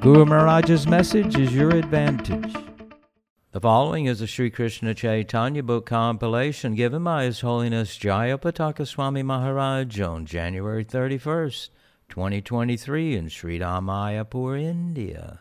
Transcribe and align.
Guru 0.00 0.24
Maharaj's 0.24 0.86
message 0.86 1.36
is 1.38 1.52
your 1.54 1.68
advantage. 1.70 2.54
The 3.54 3.60
following 3.60 4.06
is 4.06 4.22
a 4.22 4.26
Sri 4.26 4.48
Krishna 4.48 4.94
Chaitanya 4.94 5.62
book 5.62 5.84
compilation 5.84 6.74
given 6.74 7.04
by 7.04 7.24
His 7.24 7.42
Holiness 7.42 7.98
Jayapataka 7.98 8.86
Swami 8.86 9.22
Maharaj 9.22 10.00
on 10.00 10.24
January 10.24 10.86
31st, 10.86 11.68
2023 12.08 13.14
in 13.14 13.28
Sri 13.28 13.58
Ramayapur, 13.58 14.58
India. 14.58 15.40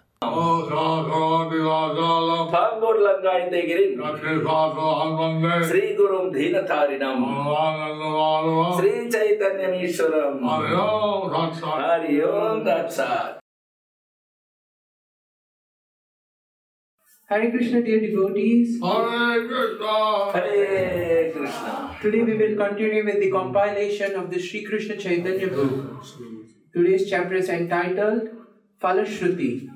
தாங்கோர் 2.54 2.98
லங்காய்ந்தேகிரின் 3.06 4.02
Sri 5.70 5.84
குரும் 6.00 6.30
தீனதாரிடம் 6.36 7.24
ஸ்ரீ 8.78 8.92
சைதன்யம் 9.16 9.78
ஈஸ்வரம் 9.86 10.42
Hare 17.30 17.52
Krishna, 17.52 17.84
dear 17.84 18.00
devotees. 18.02 18.82
Hare 18.82 19.48
Krishna. 19.48 20.32
Hare 20.34 21.32
Krishna. 21.32 21.96
Today 22.02 22.24
we 22.24 22.36
will 22.36 22.56
continue 22.58 23.06
with 23.06 23.20
the 23.20 23.30
compilation 23.30 24.16
of 24.16 24.32
the 24.32 24.40
Sri 24.40 24.64
Krishna 24.64 24.98
Chaitanya 24.98 25.48
book. 25.48 26.04
Today's 26.74 27.08
chapter 27.08 27.36
is 27.36 27.50
entitled 27.50 28.30
Falashruti. 28.82 29.70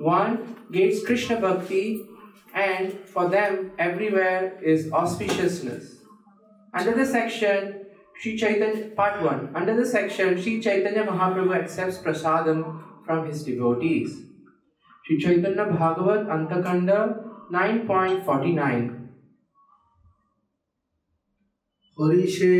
One 0.00 0.56
gets 0.72 1.06
Krishna 1.06 1.40
Bhakti, 1.40 2.04
and 2.52 2.92
for 3.06 3.28
them 3.28 3.70
everywhere 3.78 4.58
is 4.60 4.88
auspiciousness. 4.88 5.98
Under 6.74 6.92
the 6.92 7.06
section 7.06 7.86
Sri 8.20 8.36
Chaitanya, 8.36 8.88
part 8.96 9.22
1. 9.22 9.52
Under 9.54 9.76
the 9.76 9.86
section 9.86 10.42
Sri 10.42 10.60
Chaitanya 10.60 11.04
Mahaprabhu 11.04 11.54
accepts 11.54 11.98
prasadam 11.98 12.82
from 13.06 13.28
his 13.28 13.44
devotees. 13.44 14.24
Shri 15.08 15.16
Chaitanya 15.24 15.60
Bhagavat 15.78 16.22
Antyakanda 16.36 16.88
nine 17.56 17.74
point 17.88 18.18
forty 18.26 18.52
nine 18.60 18.82
হরিষে 21.98 22.58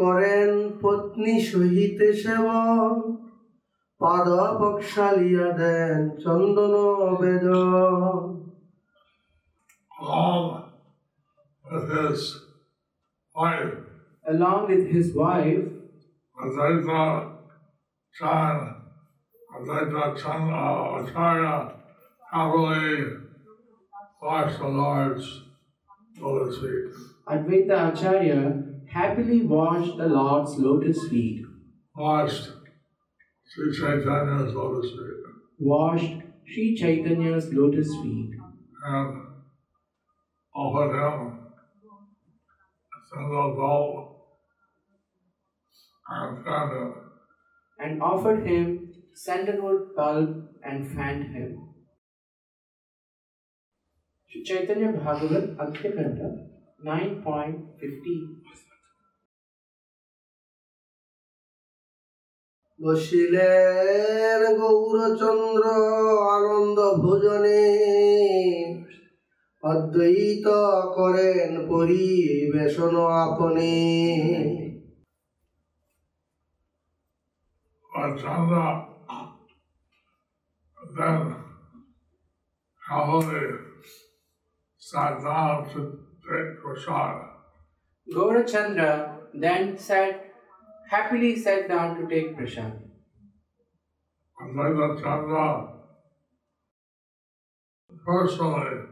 করেন 0.00 0.50
পত্নী 0.82 1.34
সহিতে 1.48 2.08
সেবন 2.20 2.94
পাদ 4.00 4.26
পক্ষালিয়া 4.60 5.48
দেন 5.60 5.98
চন্দন 6.22 6.74
বেদন 7.20 8.22
his 11.90 12.20
wife. 13.36 13.74
Along 14.26 14.60
with 14.70 14.84
his 14.94 15.08
wife, 15.14 15.68
Advaita 16.36 17.02
Chan, 18.14 18.56
Advaita 19.54 20.02
Chan 20.20 20.42
uh, 20.54 20.98
Acharya 20.98 21.77
happily 22.32 23.04
washed 24.22 24.58
the 24.58 24.68
Lord's 24.68 25.42
lotus 26.20 26.58
feet. 26.58 26.92
Advaita 27.28 27.92
Acharya 27.92 28.62
happily 28.90 29.42
washed 29.46 29.96
the 29.96 30.06
Lord's 30.08 30.56
lotus 30.58 31.08
feet, 31.08 31.44
Washed 31.96 32.50
Sri 33.46 33.72
Chaitanya's 33.76 34.54
lotus 34.54 34.90
feet. 34.90 35.24
washed 35.58 36.14
Sri 36.46 36.76
Chaitanya's 36.76 37.52
lotus 37.52 37.88
feet, 38.02 38.30
And 38.86 39.22
offered 40.54 40.94
him 40.94 41.38
single 43.12 43.54
gold 43.56 44.14
and 46.10 46.44
candle. 46.44 46.94
and 47.80 48.02
offered 48.02 48.46
him 48.46 48.92
sandalwood 49.14 49.94
bulb 49.96 50.48
and 50.62 50.86
fanned 50.94 51.34
him. 51.34 51.67
Sri 54.30 54.44
Chaitanya 54.44 54.92
Bhagavat 54.94 55.56
Adhyakanda 55.56 56.48
9.50 56.80 58.14
বসিলেন 62.78 64.40
Gourchandra 64.60 65.64
আনন্দ 66.34 66.78
ভোজনে 67.02 67.64
অদ্বৈত 69.62 70.46
করেন 70.96 71.50
পরিবেশন 71.70 72.94
আপনি 73.24 73.72
But 80.90 83.67
Chandra 84.90 85.68
then 85.68 85.68
happily 85.68 85.98
sat 86.22 86.48
down 86.48 86.60
prasad. 86.62 87.20
Gaurachandra 88.14 89.18
then 89.34 89.76
sat 89.78 90.32
happily 90.88 91.36
sat 91.36 91.68
down 91.68 92.00
to 92.00 92.08
take 92.08 92.36
prasad. 92.36 92.72
Advaita 94.40 95.02
Chandra 95.02 95.68
personally 98.06 98.86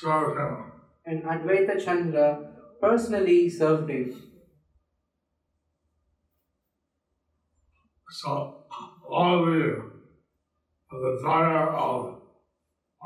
served 0.00 0.40
him. 0.40 0.72
And 1.06 1.22
Advaita 1.22 1.82
Chandra 1.82 2.52
personally 2.80 3.48
served 3.48 3.90
him. 3.90 4.22
So 8.10 8.64
all 9.08 9.48
of 9.48 9.54
you, 9.54 9.92
the 10.90 11.16
desire 11.16 11.70
of 11.70 12.15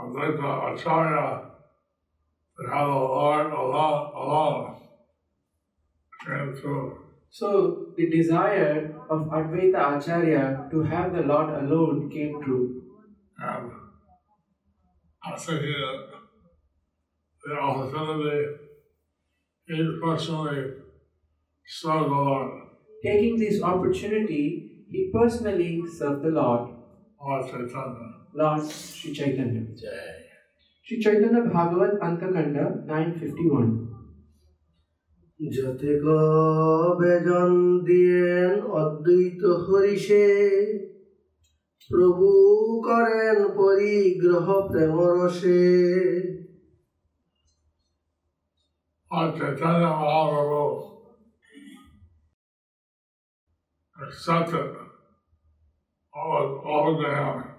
Advaita 0.01 0.75
Acharya 0.75 1.51
to 2.57 2.67
have 2.69 2.87
the 2.87 2.93
Lord 2.93 3.53
alone, 3.53 4.13
alone 4.15 4.77
came 6.27 6.55
true. 6.61 6.99
So 7.31 7.87
the 7.97 8.11
desire 8.11 8.95
of 9.09 9.21
Advaita 9.29 9.99
Acharya 9.99 10.69
to 10.71 10.83
have 10.83 11.13
the 11.13 11.23
Lord 11.23 11.51
alone 11.51 12.11
came 12.11 12.43
true. 12.43 12.83
And 13.39 13.71
I 15.25 15.37
think 15.37 15.61
he, 15.61 15.75
the 17.45 17.55
opportunity, 17.59 18.47
he 19.67 19.99
personally 20.03 20.73
served 21.67 22.05
the 22.05 22.15
Lord, 22.15 22.71
Taking 23.03 23.39
this 23.39 23.63
opportunity, 23.63 24.85
he 24.91 25.11
personally 25.13 25.81
served 25.99 26.23
the 26.23 26.29
Lord, 26.29 26.75
Lord 27.19 27.47
Chaitanya. 27.47 28.20
Lord 28.33 28.63
Sri 28.63 29.13
Chaitanya. 29.13 29.63
Sri 30.87 31.01
Chaitanya 31.01 31.43
Bhagavat 31.45 31.99
Antakanda 32.01 32.65
951. 32.87 33.91
যতে 35.41 35.91
বেজন 37.01 37.53
দিয়েন 37.89 38.53
অদ্বৈত 38.81 39.43
হরিষে 39.65 40.27
প্রভু 41.91 42.29
করেন 42.89 43.39
পরিগ্রহ 43.59 44.47
প্রেমরসে 44.71 45.63
Lord 49.11 49.31
Chaitanya 49.39 49.91
Mahaprabhu 50.01 50.65
accepted 53.97 54.71
what 56.15 57.50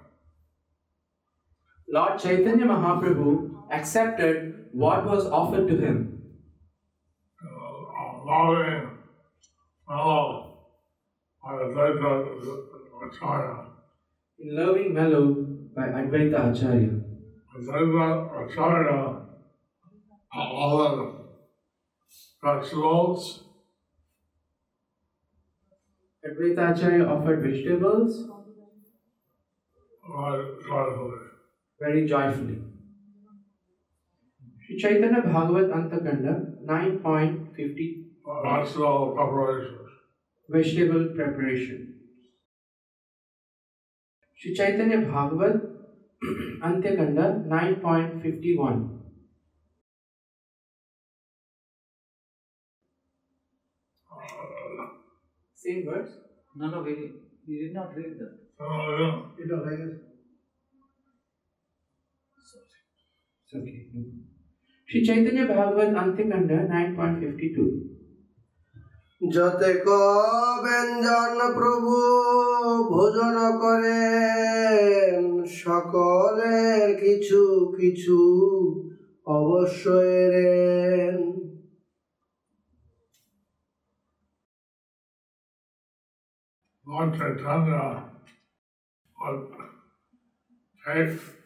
Lord 1.92 2.18
Chaitanya 2.20 2.66
Mahaprabhu 2.66 3.70
accepted 3.70 4.68
what 4.72 5.06
was 5.06 5.26
offered 5.26 5.68
to 5.68 5.78
him. 5.78 6.22
In 14.40 14.56
loving 14.56 14.94
mellow 14.94 15.34
by 15.76 15.88
Advaita 15.88 16.56
Acharya. 16.56 17.02
Advaita 17.58 18.46
Acharya 18.46 19.26
offered 20.34 21.22
vegetables, 22.32 23.44
Advaita 26.26 26.72
Acharya 26.72 27.06
offered 27.06 27.44
vegetables, 27.44 28.30
very 30.08 30.46
joyfully 30.66 31.31
very 31.81 32.06
joyfully. 32.06 32.57
Sri 34.63 34.78
Chaitanya 34.78 35.22
Bhagavat 35.22 35.69
Antyakanda 35.78 36.33
9.50 36.66 38.01
Vegetable 38.25 39.13
preparation. 39.16 39.78
Vegetable 40.50 41.06
preparation. 41.16 41.80
Sri 44.38 44.54
Chaitanya 44.56 45.00
Bhagavat 45.00 45.56
antyakanda 46.69 47.25
9.51 47.48 49.01
uh, 54.12 54.86
Same 55.56 55.86
words? 55.88 56.12
No, 56.56 56.69
no, 56.69 56.81
we, 56.81 56.94
we 57.48 57.60
did 57.60 57.74
not 57.74 57.95
read 57.95 58.18
that. 58.19 58.34
Oh, 58.60 58.98
yeah. 59.00 59.22
You 59.38 59.48
don't 59.48 59.66
like 59.66 59.80
it? 59.80 60.11
It's 63.53 63.59
okay. 63.59 63.86
Sri 64.89 65.06
Chaitanya 65.06 65.45
Bhagavat 65.45 65.94
Antyakanda 65.94 66.57
9.52 66.69 67.65
যতে 69.21 69.71
ক 69.86 69.88
ব্যঞ্জন 70.63 71.38
প্রভু 71.57 71.95
ভোজন 72.92 73.36
করেন 73.63 75.21
সকলের 75.62 76.88
কিছু 77.03 77.42
কিছু 77.80 78.18
অবশ্যই 79.38 80.18
রেন 80.33 81.18
Lord 86.88 87.12
Chaitanya 87.19 87.83
would 89.18 89.44
take 90.83 91.41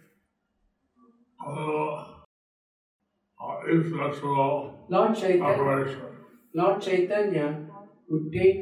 Lord 4.89 5.15
Chaitanya. 5.15 6.01
Lord 6.53 6.81
Chaitanya 6.81 7.65
would 8.09 8.31
take 8.31 8.57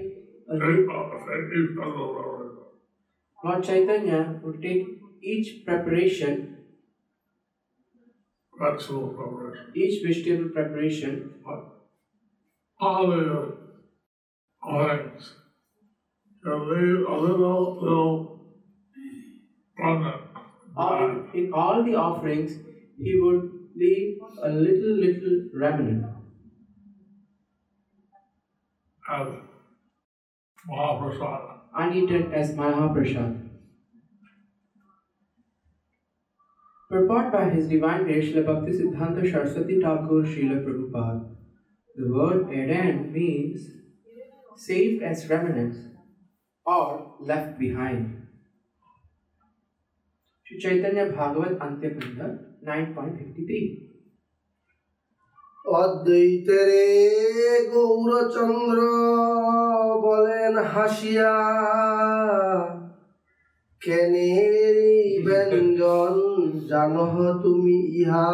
a 0.50 0.54
Take, 0.58 0.62
little 0.62 1.10
take 1.24 1.46
each 1.56 1.76
preparation. 1.76 2.58
Lord 3.44 3.64
Chaitanya 3.64 4.40
would 4.44 4.62
take 4.62 4.88
each 5.22 5.66
preparation, 5.66 6.58
Vegetable 8.60 9.08
preparation. 9.10 9.72
each 9.76 10.04
vegetable 10.06 10.50
preparation, 10.50 11.32
All 12.80 13.08
the 13.08 13.54
things. 14.66 15.36
Leave 16.46 17.06
a 17.08 17.16
little, 17.16 17.80
little 17.82 18.40
remnant. 19.80 20.22
all, 20.76 21.24
in 21.34 21.54
all 21.54 21.84
the 21.84 21.96
offerings, 21.96 22.58
he 22.98 23.20
would 23.20 23.50
leave 23.76 24.20
a 24.42 24.50
little, 24.50 24.98
little 25.06 25.50
remnant 25.54 26.06
as 29.10 29.28
Mahaprasad. 30.70 31.60
uneaten 31.76 32.34
as 32.34 32.54
Mahaprasad. 32.54 33.50
Purport 36.90 37.32
by 37.32 37.50
His 37.50 37.68
Divine 37.68 38.04
Grace 38.04 38.32
Srila 38.32 38.46
Bhakti 38.46 38.72
Siddhanta 38.72 39.30
Saraswati 39.30 39.82
Thakur 39.82 40.24
Srila 40.24 40.64
Prabhupada. 40.64 41.36
The 41.96 42.12
word 42.12 42.52
Eden 42.52 43.12
means 43.12 43.68
saved 44.56 45.02
as 45.04 45.28
remnants 45.28 45.78
or 46.66 47.16
left 47.20 47.58
behind. 47.60 48.28
Chaitanya 50.60 51.08
Bhagavat 51.08 51.58
Antyakanda 51.58 52.53
9.53 52.66 53.64
অদ্বৈতের 55.82 56.70
Gaurachandra 57.74 58.80
বলেন 60.08 60.54
হাসিয়া 60.74 61.36
কেনেরি 63.82 64.94
ব্যঞ্জন 65.26 66.16
জানহ 66.72 67.14
তুমি 67.44 67.78
ইহা। 68.02 68.30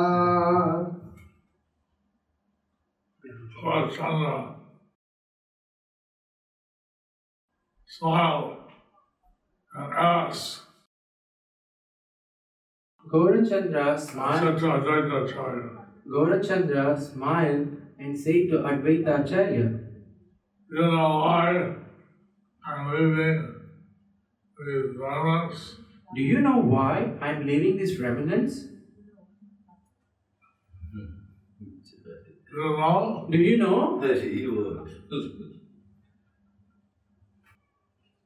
smiled 7.90 8.58
and 9.74 9.94
Gaurachandra 13.12 14.00
smiled, 14.00 14.40
said 14.40 14.58
to 14.60 14.66
Advaita 14.66 15.26
Acharya, 15.26 15.70
Gaurachandra 16.08 17.00
smiled 17.02 17.68
and 17.98 18.18
said 18.18 18.50
to 18.50 18.58
Advaita 18.60 19.26
Acharya, 19.26 19.80
you 20.72 20.82
know 20.82 21.18
why 21.24 21.74
I'm 22.66 22.92
leaving 22.92 23.48
these 24.58 24.98
remnants? 24.98 25.76
Do 26.16 26.22
you 26.22 26.42
know 26.42 26.60
why 26.60 27.14
I'm 27.22 27.46
leaving 27.48 27.78
these 27.78 28.00
remnants? 28.00 28.66
You 32.52 32.78
know? 32.78 33.28
Do 33.32 33.38
you 33.38 33.58
know? 33.58 34.02
He 34.02 34.48
was. 34.48 34.90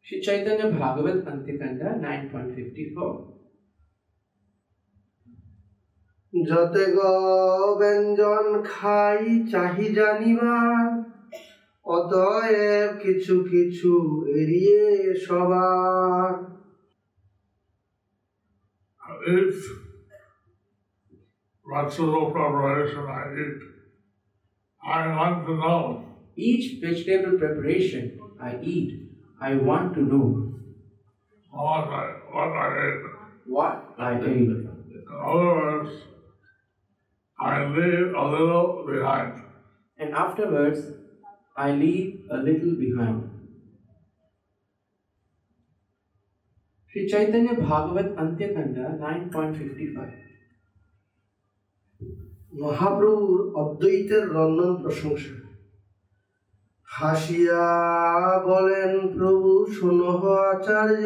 Sri 0.02 0.22
Chaitanya 0.22 0.72
Bhagavat 0.72 1.26
Antyakanda 1.26 2.00
9.54 2.02 3.33
যতে 6.34 6.86
গ 6.98 7.00
ব্যঞ্জন 7.80 8.46
খাই 8.72 9.22
চাহি 9.52 9.88
জানিবার 9.98 10.86
অতএব 11.86 12.90
কিছু 13.04 13.36
কিছু 13.52 13.92
এড়িয়ে 14.40 14.84
সবার 15.26 16.32
Each 21.68 22.02
vegetable 22.02 22.32
preparation 22.32 23.04
I 23.22 23.26
eat, 23.44 23.60
I 24.82 25.02
want 25.18 25.38
to 25.48 25.54
know 25.56 25.82
Each 26.38 26.82
vegetable 26.82 27.38
preparation 27.38 28.20
I 28.40 28.60
eat, 28.64 28.92
I 29.40 29.56
want 29.56 29.94
to 29.96 30.02
know 30.02 30.54
what 31.52 31.88
I, 32.02 32.06
what 32.34 32.52
I 32.66 32.68
ate. 32.86 33.06
what 33.46 33.78
I 34.00 34.12
ate. 34.16 34.26
In 34.26 35.06
other 35.22 35.54
words, 35.58 35.92
I 37.44 37.66
leave 37.68 38.14
a 38.16 38.26
little 38.26 38.86
behind. 38.88 39.42
And 40.00 40.14
afterwards, 40.16 40.80
I 41.58 41.72
leave 41.74 42.28
a 42.32 42.38
little 42.38 42.76
behind. 42.76 43.30
Sri 46.92 47.08
Chaitanya 47.08 47.56
Bhagavat 47.56 48.16
Antyakanda 48.16 48.86
9.55 49.00 50.24
মহাপ্রভুর 52.54 53.40
অদ্বৈতের 53.62 54.24
রন্ধন 54.36 54.74
প্রশংসা 54.84 55.36
হাসিয়া 56.90 57.66
বলেন 58.50 58.94
প্রভু 59.16 59.50
শোনহ 59.78 60.22
আচার্য 60.52 61.06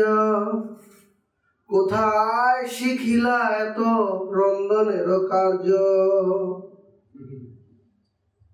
কোথায় 1.73 2.63
শিখিলা 2.77 3.39
এত 3.65 3.79
রন্ধনের 4.39 5.09
কার্য 5.31 5.69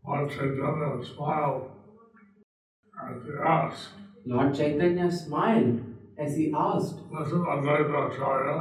Lord 0.06 0.28
Chaitanya 0.36 0.90
smiled 1.12 1.64
as 3.06 3.18
he 3.26 3.34
asked, 3.58 3.92
Lord 4.32 4.50
Chaitanya 4.58 5.08
smiled 5.22 5.78
as 6.24 6.30
he 6.38 6.46
asked, 6.68 6.98
Listen, 7.16 7.40
Advaita 7.54 7.98
Acharya, 8.08 8.56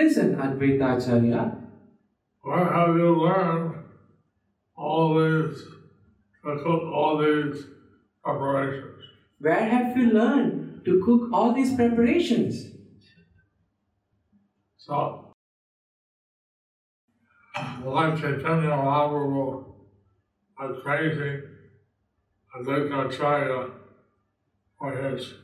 Listen, 0.00 0.28
Advaita 0.44 0.86
Acharya, 0.96 1.42
where 2.46 2.66
have 2.76 2.96
you 3.02 3.10
learned 3.26 3.74
all 4.76 5.08
these, 5.18 5.58
to 6.44 6.50
cook 6.64 6.82
all 6.98 7.14
these 7.24 7.56
preparations? 8.24 9.00
where 9.44 9.64
have 9.72 9.96
you 9.96 10.06
learned 10.10 10.84
to 10.86 11.02
cook 11.04 11.22
all 11.32 11.52
these 11.52 11.74
preparations? 11.74 12.54
So, 14.89 15.35
Lord 17.85 18.19
Chaitanya 18.19 18.71
Mahaprabhu 18.73 19.65
was 20.57 20.81
praising 20.83 21.43
Advaita 22.55 23.05
Acharya 23.05 23.69
for 24.79 24.91
his 24.97 25.35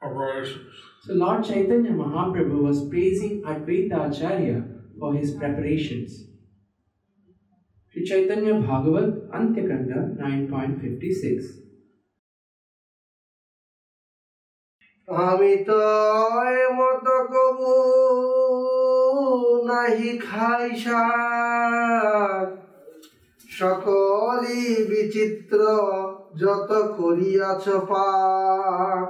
preparations. 0.00 0.74
So 1.02 1.14
Lord 1.14 1.44
Chaitanya 1.44 1.90
Mahaprabhu 1.90 2.62
was 2.62 2.88
praising 2.88 3.42
Advaita 3.42 4.12
Acharya 4.12 4.62
for 4.96 5.12
his 5.12 5.32
preparations. 5.32 6.28
Sri 7.90 8.04
Chaitanya 8.04 8.60
Bhagavat 8.60 9.28
Antyakanda 9.32 10.16
9.56 10.18 11.67
আমি 15.08 15.52
তো 15.66 15.78
মত 16.78 17.06
কবু 17.32 17.74
নাহি 19.68 20.10
খাই 20.26 20.66
শাক 20.82 22.48
সকলই 23.58 24.62
বিচিত্র 24.90 25.60
যত 26.40 26.70
করিয়াছ 26.98 27.64
পাক 27.90 29.08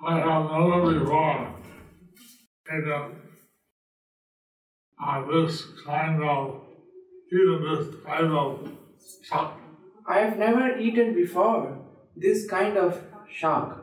I 0.00 0.14
have 0.20 0.44
never 0.52 0.80
before 0.92 1.40
taken 2.66 3.04
uh, 5.00 5.18
this 5.28 5.54
kind 5.86 6.18
of, 6.34 6.42
eaten 7.32 7.56
this 7.64 7.84
kind 8.06 8.32
of. 8.42 8.50
I 10.06 10.16
have 10.24 10.36
never 10.36 10.66
eaten 10.78 11.08
before 11.14 11.83
this 12.16 12.46
kind 12.46 12.76
of 12.76 13.00
shak, 13.30 13.76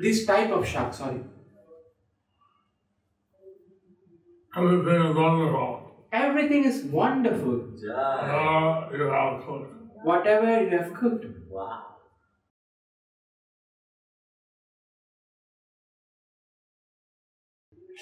this 0.00 0.26
type 0.26 0.50
of 0.50 0.66
shak, 0.66 0.94
sorry. 0.94 1.20
Everything 4.56 5.00
is 5.04 5.16
wonderful. 5.16 6.06
Everything 6.12 6.64
is 6.64 6.84
wonderful. 6.84 7.60
Yeah. 7.84 8.88
you 8.92 9.08
have 9.08 9.44
cooked. 9.44 9.72
Whatever 10.04 10.62
you 10.62 10.70
have 10.70 10.94
cooked. 10.94 11.26
Wow. 11.50 11.80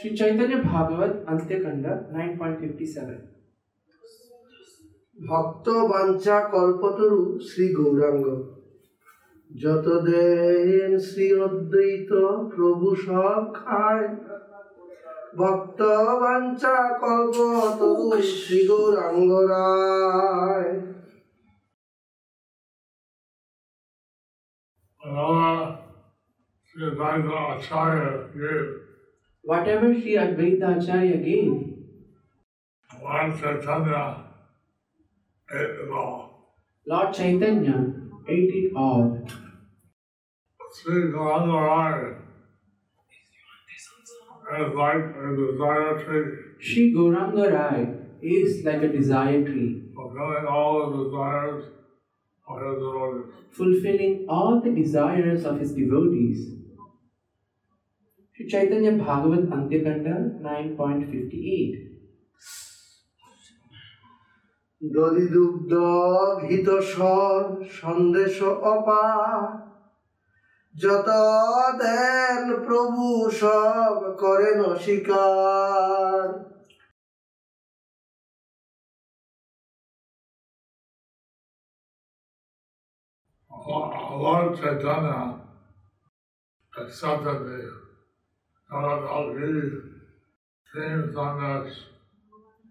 Shri 0.01 0.11
Chaitanya 0.19 0.57
Bhagavat 0.63 1.25
अंत्यकंड 1.33 1.87
9.57 2.15 3.33
ভক্ত 5.29 5.67
বাঞ্ছা 5.91 6.37
কল্পতরু 6.53 7.19
শ্রী 7.49 7.67
গৌরাঙ্গ 7.79 8.27
যত 9.53 9.87
দেন 10.07 10.93
শ্রী 11.07 11.27
অদ্বৈত 11.45 12.11
প্রভু 12.53 12.89
সব 13.05 13.43
খায় 13.59 14.07
ভক্ত 15.37 15.81
বাঞ্ছা 16.23 16.77
কল্পতরু 17.01 18.09
শ্রী 18.33 18.61
গৌরাঙ্গ 18.69 19.31
রায় 19.51 20.73
Whatever 29.45 29.89
Sri 29.95 30.13
Advaita 30.17 30.69
Acharya 30.77 31.19
gave, 31.19 31.53
Lord 36.87 37.09
Chaitanya 37.15 38.02
ate 38.29 38.55
it 38.55 38.73
all. 38.75 39.27
Lord 40.59 40.73
Chaitanya 40.75 41.13
ate 43.11 43.31
it 43.39 43.55
all. 44.31 44.43
Sri 44.43 44.53
Gauranga 44.53 44.53
Rai 44.53 44.65
is 44.65 44.75
like 45.05 45.23
a 45.23 45.37
desire 45.53 46.05
tree, 46.05 46.29
Sri 46.59 46.95
Gauranga 46.95 47.53
Rai 47.53 48.03
is 48.23 48.65
like 48.65 48.83
a 48.83 48.89
desire 48.89 49.45
tree, 49.45 49.83
fulfilling 49.95 50.47
all 50.47 50.91
the 50.91 51.05
desires 51.05 51.65
of 52.49 52.61
his 52.61 52.79
devotees. 52.79 53.33
fulfilling 53.53 54.27
all 54.29 54.61
the 54.61 54.71
desires 54.71 55.45
of 55.45 55.61
his 55.61 55.73
devotees. 55.73 56.55
Sri 58.35 58.49
Chaitanya 58.49 58.93
Bhagavat 58.93 59.51
Antyakanda 59.51 60.41
9.58 60.41 61.92
দলিদুগ্ধ 64.83 65.73
ভীত 66.41 66.69
স্বর 66.91 67.41
সন্দেশ 67.79 68.37
অপা 68.67 69.05
যত 70.75 71.09
দেন 71.81 72.43
প্রভু 72.65 73.05
সব 73.41 73.95
করেন 74.21 74.59
অস্বীকার 74.65 76.27
আমার 84.13 84.45
চেতনা 84.59 85.17
একসাথে 86.73 87.33
দেয় 87.41 87.71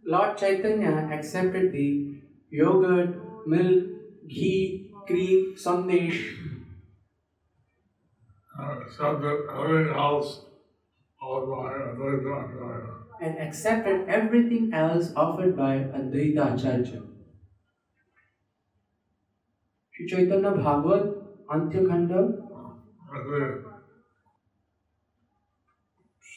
Lord 0.06 0.38
Chaitanya 0.38 1.10
accepted 1.12 1.72
the 1.72 2.16
yogurt, 2.50 3.48
milk, 3.48 3.84
ghee, 4.28 4.92
cream, 5.08 5.56
sandesh, 5.56 6.38
and 8.58 8.82
accepted 8.84 9.48
everything 9.54 9.96
else 9.96 10.42
all 11.22 11.46
by 11.48 11.72
Advaita 11.72 12.32
Acharya. 12.44 12.94
and 13.22 13.38
accepted 13.40 14.08
everything 14.10 14.74
else 14.74 15.12
offered 15.16 15.56
by 15.56 15.74
Advaita 16.00 16.56
Acharya. 16.56 17.02
Sri 19.94 20.08
Chaitanya 20.08 20.52
Bhagavat 20.52 21.04
Antyakanda 21.48 22.22
Agree. 23.14 23.62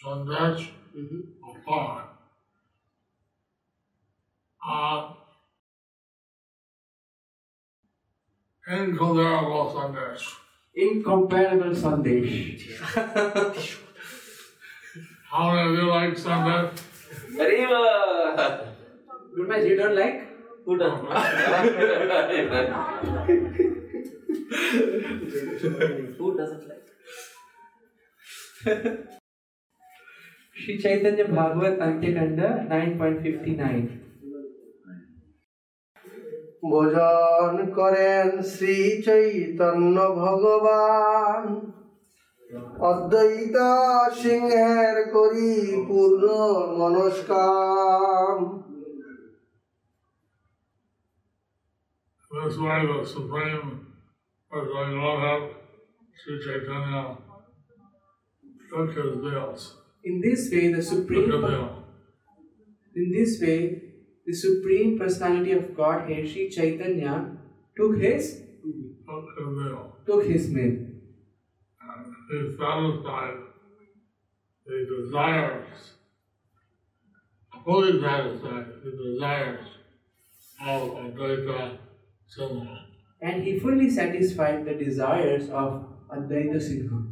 Sandesh 0.03 0.71
apart. 1.51 2.14
Uh, 4.67 5.13
incomparable 8.67 9.71
Sandesh. 9.75 10.25
incomparable 10.75 11.75
sandesh. 11.75 12.65
How 15.31 15.53
many 15.53 15.69
of 15.71 15.77
you 15.77 15.89
like 15.91 16.15
Sandesh? 16.15 16.71
Arriba! 17.39 17.81
Gurmaj, 19.37 19.69
you 19.69 19.77
don't 19.77 19.95
like? 19.97 20.29
Who 20.65 20.79
doesn't? 20.79 21.07
Who 26.19 26.37
doesn't 26.37 26.65
like? 26.69 26.87
Sri 30.55 30.79
Chaitanya 30.79 31.25
Bhagavat 31.29 31.79
Antyakanda 31.79 32.67
9.59 32.69 34.04
ভোজন 36.70 37.54
করেন 37.78 38.28
শ্রী 38.54 38.78
চৈতন্য 39.06 39.98
ভগবান 40.24 41.44
অদ্বৈত 42.90 43.58
সিংহের 44.22 44.98
করি 45.16 45.52
পূর্ণ 45.88 46.24
মনস্কাম 46.80 48.38
This 52.32 52.58
way 52.64 52.82
the 52.90 53.06
Supreme 53.16 53.68
Personality 54.52 54.96
of 54.96 55.02
Godhead, 55.04 55.44
Sri 56.20 56.34
Chaitanya, 56.46 57.02
took 58.70 58.90
his 58.98 59.12
veils, 59.24 59.62
In 60.04 60.22
this 60.22 60.42
way, 60.52 60.72
the 60.72 60.82
took 60.82 60.82
Supreme 60.82 61.32
a 61.32 61.40
veil. 61.40 61.84
In 62.96 63.12
this 63.12 63.32
way, 63.42 63.60
the 64.27 64.33
Supreme 64.33 64.99
Personality 64.99 65.53
of 65.53 65.77
Godhead, 65.77 66.29
Sri 66.29 66.49
Chaitanya, 66.51 67.37
took 67.77 67.99
his 67.99 68.41
took 69.07 69.25
his 69.37 69.49
veil. 69.59 69.97
took 70.07 70.25
his 70.25 70.49
meal. 70.51 70.87
And 71.81 72.07
he 72.31 72.57
satisfied 72.57 73.37
the 74.67 74.87
desires, 74.97 75.93
fully 77.65 78.01
satisfied 78.01 78.67
the 78.83 78.91
desires 78.91 79.67
of 80.61 80.91
Advaita 80.93 81.79
Sangha. 82.37 82.79
And 83.21 83.43
he 83.43 83.59
fully 83.59 83.91
satisfied 83.91 84.65
the 84.65 84.75
desires 84.75 85.51
of 85.51 85.87
Advaita 86.11 86.61
Singha. 86.61 87.03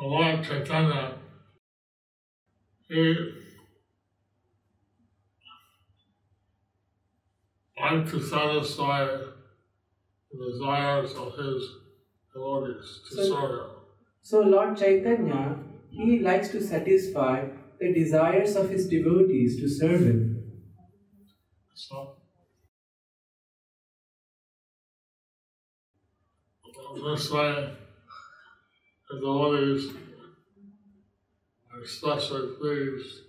Lord 0.00 0.42
Chaitanya, 0.42 1.21
he 2.92 3.14
liked 7.80 8.10
to 8.10 8.20
satisfy 8.20 9.06
the 10.30 10.50
desires 10.50 11.14
of 11.14 11.36
his 11.38 11.62
devotees 12.34 13.00
to 13.08 13.14
So- 13.14 13.22
serve 13.24 13.50
him. 13.50 13.70
So 14.20 14.40
Lord 14.40 14.76
Chaitanya, 14.76 15.58
he 15.90 16.18
likes 16.20 16.50
to 16.50 16.62
satisfy 16.62 17.48
the 17.80 17.92
desires 17.92 18.56
of 18.56 18.68
his 18.68 18.88
devotees 18.88 19.58
to 19.60 19.68
serve 19.68 20.00
him. 20.00 20.20
So, 21.74 22.16
this 27.04 27.30
way, 27.30 27.76
the 29.10 29.16
devotees 29.16 29.92
especially 31.84 32.54
pleased 32.60 33.20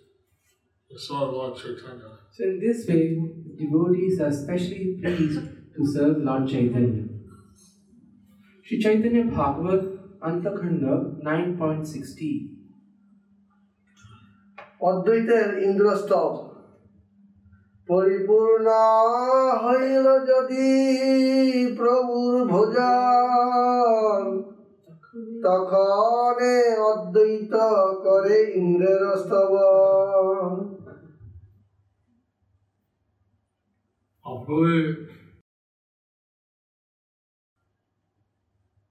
to 0.90 1.00
serve 1.00 1.34
Lord 1.34 1.56
Chaitanya. 1.58 2.12
So, 2.32 2.44
in 2.44 2.60
this 2.60 2.88
way, 2.88 3.18
devotees 3.58 4.20
are 4.20 4.32
specially 4.32 4.98
pleased 5.02 5.42
to 5.76 5.86
serve 5.94 6.18
Lord 6.18 6.48
Chaitanya. 6.48 7.06
Sri 8.66 8.80
Chaitanya 8.82 9.26
Bhagavat 9.26 9.84
Antyakanda 10.22 10.94
9.60 11.24 12.54
অদ্বৈতের 14.90 15.48
ইন্দ্রস্তব 15.68 16.32
পরিপূর্ণ 17.90 18.68
হইল 19.66 20.08
যদি 20.32 20.70
প্রভুর 21.80 22.36
ভোজন 22.52 24.24
তখনে 25.45 26.55
অদ্বৈত 26.91 27.55
করে 28.05 28.37
ইন্দ্রের 28.61 29.03
স্তবন 29.23 30.53
Hopefully, 34.25 34.81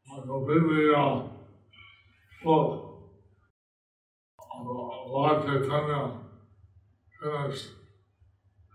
I 0.08 0.16
completely 0.26 0.86
uh, 0.96 1.24
full 2.42 2.70
of 4.40 4.68
Lord 5.08 5.46
Chaitanya 5.46 6.02
finished 7.20 7.70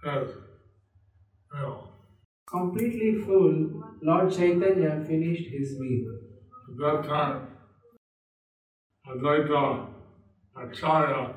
his 0.05 0.29
meal. 1.53 1.89
Completely 2.49 3.13
full, 3.25 3.83
Lord 4.03 4.33
Chaitanya 4.33 5.05
finished 5.07 5.49
his 5.51 5.79
meal. 5.81 6.15
At 6.69 6.77
that 6.79 7.09
time, 7.09 7.49
Advaita 9.10 9.88
Acharya 10.58 11.34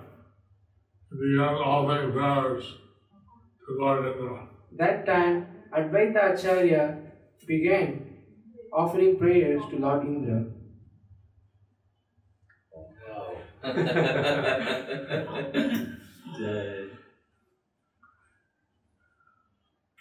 began 1.12 1.54
offering 1.54 2.12
prayers 2.12 2.64
to 2.64 3.76
Lord 3.78 4.06
Indra. 4.06 4.48
That 4.76 5.06
time, 5.06 5.46
Advaita 5.72 6.34
Acharya 6.34 6.98
began 7.46 8.06
offering 8.72 9.16
prayers 9.18 9.62
to 9.70 9.76
Lord 9.76 10.04
Indra. 10.04 10.46
Jai. 16.40 16.86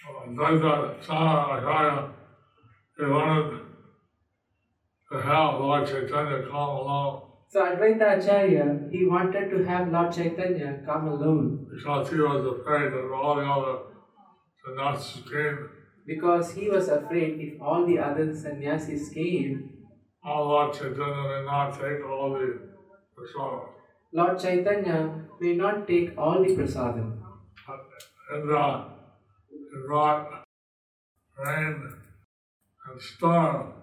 Oh, 0.07 0.27
Advaita 0.27 1.01
Acharya, 1.01 2.09
he 2.97 3.05
wanted 3.05 3.59
to 5.11 5.21
have 5.21 5.59
Lord 5.59 5.87
Chaitanya 5.87 6.41
come 6.43 6.53
along 6.53 7.28
So 7.51 7.61
Advaita 7.65 8.19
Acharya, 8.19 8.79
he 8.91 9.07
wanted 9.07 9.49
to 9.49 9.63
have 9.65 9.91
Lord 9.91 10.13
Chaitanya 10.13 10.81
come 10.85 11.07
alone 11.07 11.65
because 11.73 12.11
he 12.11 12.19
was 12.19 12.45
afraid 12.45 12.93
that 12.93 13.11
all 13.11 13.37
the 13.37 13.41
other 13.41 13.79
sannyasis 14.63 15.23
came, 15.27 15.69
because 16.05 16.51
he 16.51 16.69
was 16.69 16.89
afraid 16.89 17.39
if 17.39 17.59
all 17.59 17.87
the 17.87 17.97
other 17.97 18.35
sannyasis 18.35 19.09
came, 19.09 19.71
all 20.23 20.47
Lord 20.49 20.73
Chaitanya 20.75 21.23
may 21.23 21.43
not 21.43 21.73
take 21.73 22.05
all 22.05 22.33
the 22.33 22.59
prasadam. 23.17 23.69
Lord 24.13 24.39
Chaitanya 24.39 25.25
may 25.41 25.55
not 25.55 25.87
take 25.87 26.15
all 26.19 26.43
the 26.43 26.55
prasadam. 26.55 27.17
And 28.31 28.51
uh, 28.51 28.83
brought 29.87 30.45
rain 31.43 31.93
and 32.85 33.01
storm, 33.01 33.73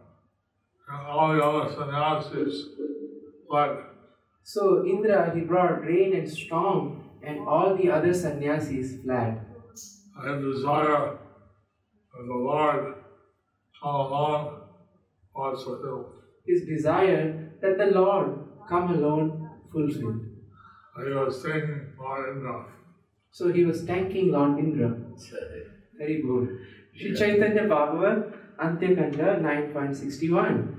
and 0.88 1.06
all 1.08 1.34
the 1.34 1.42
other 1.42 1.74
sannyasis 1.74 2.75
So 4.42 4.84
Indra, 4.86 5.32
he 5.34 5.40
brought 5.40 5.82
rain 5.82 6.14
and 6.14 6.28
storm 6.28 7.10
and 7.22 7.40
all 7.48 7.76
the 7.76 7.90
other 7.90 8.14
sannyasis 8.14 9.02
fled. 9.02 9.40
I 10.18 10.38
desire 10.38 11.18
that 12.12 12.26
the 12.26 12.34
Lord 12.34 12.94
come 13.82 13.94
along 13.94 14.56
was 15.36 15.62
fulfilled. 15.64 16.06
His 16.46 16.64
desire 16.66 17.52
that 17.60 17.78
the 17.78 17.86
Lord 17.86 18.38
come 18.68 18.94
alone 18.94 19.50
fulfilled. 19.72 20.20
He 21.04 21.10
was 21.12 21.42
thinking 21.42 21.92
Lord 21.98 22.36
Indra. 22.36 22.66
So 23.30 23.52
he 23.52 23.64
was 23.64 23.82
thanking 23.82 24.32
Lord 24.32 24.58
Indra. 24.58 24.96
Very 25.98 26.22
good. 26.22 26.58
Sri 26.94 27.14
Chaitanya 27.14 27.68
Bhagavat, 27.68 28.58
Antyakanda 28.58 29.40
9.61. 29.42 30.78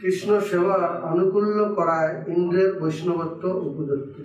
Krishna 0.00 0.30
সেবা 0.48 0.78
আনুকূল্য 1.10 1.58
করায় 1.76 2.14
ইন্দ্রের 2.34 2.70
বৈষ্ণবত্ব 2.80 3.42
উপদত্ত 3.68 4.16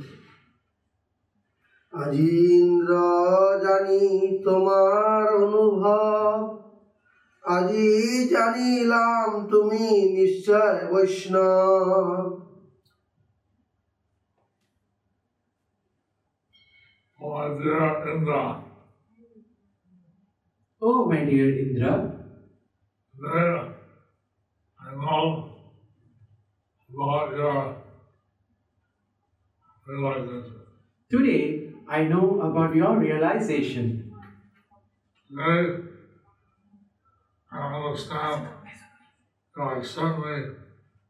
আজি 1.94 2.30
ইন্দ্র 2.62 2.94
জানি 3.64 4.04
তোমার 4.46 5.26
অনুভব। 5.44 6.38
আজি 7.44 7.90
জানিলাম 8.34 9.28
তুমি 9.52 9.84
নিশ্চয় 10.20 10.78
বৈষ্ণব। 10.92 12.30
Oh, 17.20 17.34
my 17.38 17.50
dear 17.60 17.90
Indra, 18.12 18.44
Oh, 20.82 21.00
my 21.10 21.22
dear 21.24 21.50
Indra, 21.64 21.94
today 23.14 23.52
I 24.80 24.90
know 25.02 25.51
about 26.94 27.78
realization. 29.88 30.54
today 31.10 31.70
I 31.88 32.04
know 32.04 32.42
about 32.42 32.76
your 32.76 32.98
realization. 33.00 34.12
Today 35.30 35.84
I 37.52 37.76
understand 37.76 38.48
God 39.56 39.86
certainly 39.86 40.56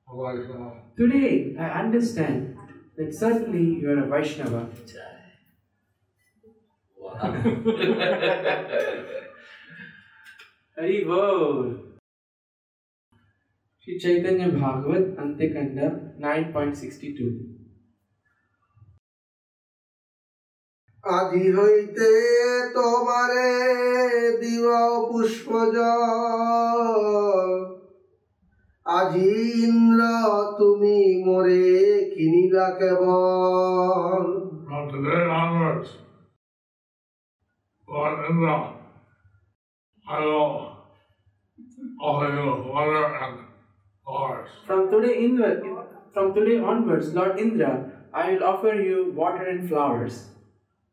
a 0.08 0.16
Vaishnava. 0.16 0.82
Today 0.98 1.56
I 1.60 1.80
understand 1.84 2.58
that 2.98 3.14
certainly 3.14 3.80
you 3.82 3.90
are 3.90 4.04
a 4.04 4.08
Vaishnava. 4.08 4.70
Wow. 6.98 7.22
Hari 10.78 11.04
Bol. 11.04 11.91
Sri 13.92 14.00
Chaitanya 14.00 14.48
Bhagavat 14.48 15.18
Antyakanda 15.22 15.88
9.62 16.18 17.26
আজি 21.04 21.46
হইতে 21.58 22.10
তোমারে 22.76 23.50
দিবা 24.42 24.82
পুষ্প 25.08 25.48
আজি 28.86 29.32
ইন্দ্র 29.66 30.02
তুমি 30.60 30.98
মোরে 31.26 31.64
কিনিলা 32.14 32.68
কেবল 32.80 34.24
From 34.68 34.84
today 34.92 35.24
onwards, 35.42 35.90
Lord 37.88 38.16
Indra, 38.28 38.58
I 40.06 40.18
will 40.26 40.52
offer 42.08 42.30
you 42.36 42.48
water 42.74 43.06
and 43.24 43.36
flowers. 43.38 43.51
From 44.68 44.90
today 44.92 45.24
inward, 45.24 45.64
from 46.14 46.34
today 46.34 46.60
onwards, 46.60 47.14
Lord 47.14 47.40
Indra, 47.40 47.90
I 48.14 48.32
will 48.32 48.44
offer 48.44 48.74
you 48.74 49.12
water 49.16 49.46
and 49.48 49.70
flowers. 49.70 50.28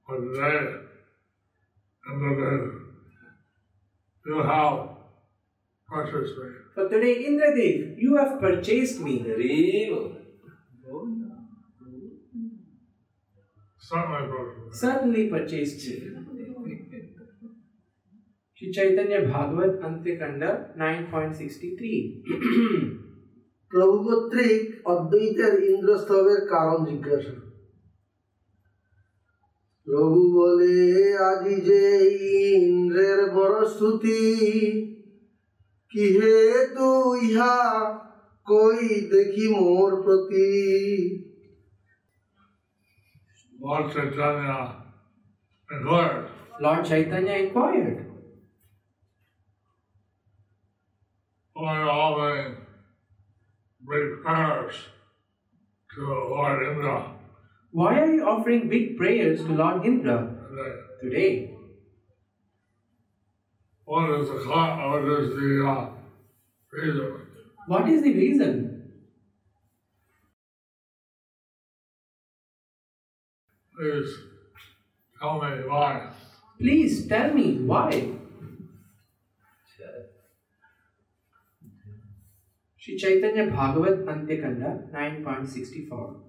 For 0.07 0.21
today, 0.21 0.77
Indra 2.07 2.33
Dev, 2.39 2.63
you 4.27 4.43
have 4.43 4.89
purchased 5.89 6.37
me. 6.37 6.49
For 6.75 6.89
today, 6.89 7.25
Indradev, 7.29 7.99
you 7.99 8.17
have 8.17 8.41
purchased 8.41 9.01
me. 9.01 9.19
Hari 9.19 9.89
Bol. 9.91 10.15
Certainly 13.79 14.29
purchased. 14.31 14.79
Certainly 14.81 15.29
purchased 15.29 15.85
you. 15.87 16.25
Sri 18.55 18.73
Chaitanya 18.73 19.21
Bhagavat 19.23 19.81
Antyakanda 19.81 20.77
9.63 20.77 22.99
প্রভু 23.73 23.97
কর্তৃক 24.07 24.61
অদ্বৈতের 24.93 25.55
ইন্দ্রস্তবের 25.71 26.41
কারণ 26.53 26.79
জিজ্ঞাসা। 26.91 27.37
প্রভু 29.87 30.21
বলে 30.39 30.79
আজি 31.31 31.57
যে 31.69 31.85
ইন্দ্রের 32.57 33.21
বড় 33.37 33.57
স্তুতি 33.73 34.23
কি 35.93 36.05
হে 36.17 36.39
তু 36.77 36.91
ইহা 37.27 37.59
কই 38.47 38.83
দেখি 39.13 39.47
মোর 39.57 39.91
প্রতি? 40.05 40.51
Lord 43.61 43.87
Chaitanya 43.95 44.59
inquired, 45.69 46.27
Lord 46.65 46.83
Chaitanya 46.91 47.35
inquired, 47.45 47.99
why 51.57 51.75
are 51.83 51.95
offering 52.07 52.68
great 53.89 54.23
prayers 54.23 54.75
to 55.95 56.01
Lord 56.31 56.63
Indra 56.71 56.97
Why 57.71 58.01
are 58.01 58.13
you 58.13 58.25
offering 58.29 58.69
big 58.69 58.97
prayers 58.99 59.41
to 59.45 59.53
Lord 59.53 59.87
Indra 59.87 60.19
today? 60.51 60.73
today? 61.03 61.55
What 63.85 64.21
is 64.21 64.29
the 64.29 64.35
what 64.35 65.05
is 65.17 65.31
the 65.41 65.67
uh, 65.67 65.89
reason. 66.71 67.27
What 67.67 67.89
is 67.89 68.03
the 68.03 68.15
reason? 68.15 68.91
Please 73.79 74.17
tell 75.21 75.41
me 75.41 75.69
why. 75.69 76.11
Please 76.59 77.07
tell 77.07 77.33
me 77.33 77.59
why. 77.59 78.11
Sri 82.88 82.94
Chaitanya 82.98 83.44
Bhagavat 83.50 83.98
Antyakanda 84.06 84.70
9.64 84.92 86.24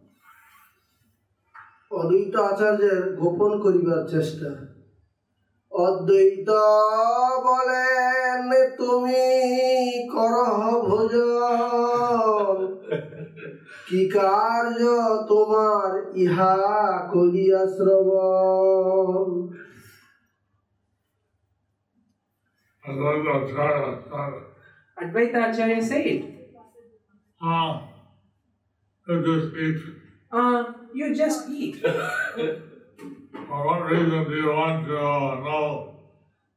অদ্বৈত 1.91 2.35
আচার্যের 2.51 3.03
গোপন 3.21 3.53
করিবার 3.65 4.03
চেষ্টা 4.13 4.51
অদ্বৈত 5.73 6.49
বলেন 7.49 8.47
তুমি 8.81 9.27
করহ 10.15 10.61
ভোজন 10.87 12.59
কি 13.89 14.01
কার্য 14.17 14.81
তোমার 15.31 15.91
ইহা 16.25 16.57
করিয়া 17.15 17.63
শ্রবণ 17.77 19.29
I 22.85 22.91
love 22.93 23.21
that 23.25 23.43
child. 23.51 24.43
Advaita 24.97 25.39
Acharya 25.49 25.83
said, 25.83 26.23
Ah, 27.42 27.88
it 29.08 29.26
just 29.26 29.56
eat. 29.56 29.78
uh, 30.32 30.64
you 30.94 31.16
just 31.16 31.50
eat. 31.50 31.82
For 31.82 33.66
what 33.68 33.86
reason 33.86 34.26
do 34.30 34.36
you 34.36 34.52
want 34.54 34.86
to 34.86 34.94
know 34.94 35.96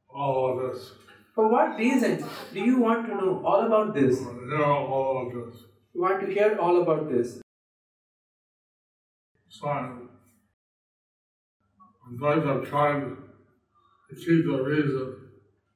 all 0.08 0.58
of 0.58 0.74
this? 0.74 0.90
For 1.34 1.48
what 1.48 1.78
reason 1.78 2.24
do 2.52 2.60
you 2.60 2.78
want 2.78 3.06
to 3.06 3.14
know 3.14 3.42
all 3.44 3.66
about 3.66 3.94
this? 3.94 4.20
You 4.20 4.48
know 4.58 4.64
all 4.96 5.26
of 5.26 5.32
this. 5.34 5.62
You 5.94 6.02
want 6.02 6.20
to 6.20 6.26
hear 6.26 6.58
all 6.60 6.82
about 6.82 7.10
this? 7.10 7.40
Glad 12.18 12.46
I've 12.46 12.68
tried 12.68 13.02
to 14.10 14.14
keep 14.16 14.44
the 14.46 14.62
reason 14.62 15.16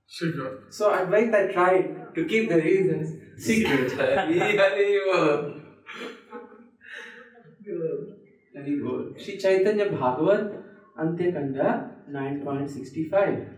secret. 0.06 0.74
So 0.74 0.90
Advaita 0.90 1.52
tried 1.52 2.14
to 2.14 2.24
keep 2.26 2.48
the 2.48 2.56
reasons 2.56 3.22
secret. 3.36 3.92
Very 8.54 8.80
good. 8.80 9.20
Sri 9.20 9.38
Chaitanya 9.38 9.86
Bhagavat 9.90 10.44
Antyakanda 10.96 11.68
9.65 12.08 13.56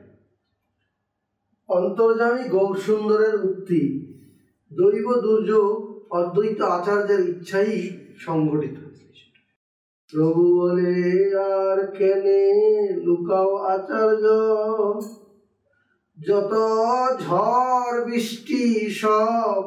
অন্তর্জামী 1.68 2.42
গৌরসুন্দরের 2.48 3.34
উক্তি 3.44 3.82
দৈব 4.70 5.08
দুর্যোগ 5.22 5.72
অদ্বৈত 6.10 6.60
আচার্যের 6.76 7.22
ইচ্ছাই 7.28 7.72
সংঘটিত। 8.18 8.76
প্রভু 10.12 10.42
বলে 10.58 10.94
আর 11.34 11.78
কেনে? 11.98 12.42
লুকাও 13.04 13.56
আচার্য। 13.74 14.24
যত 16.17 16.53
ঝড় 17.25 17.97
বৃষ্টি 18.07 18.63
সব 19.01 19.61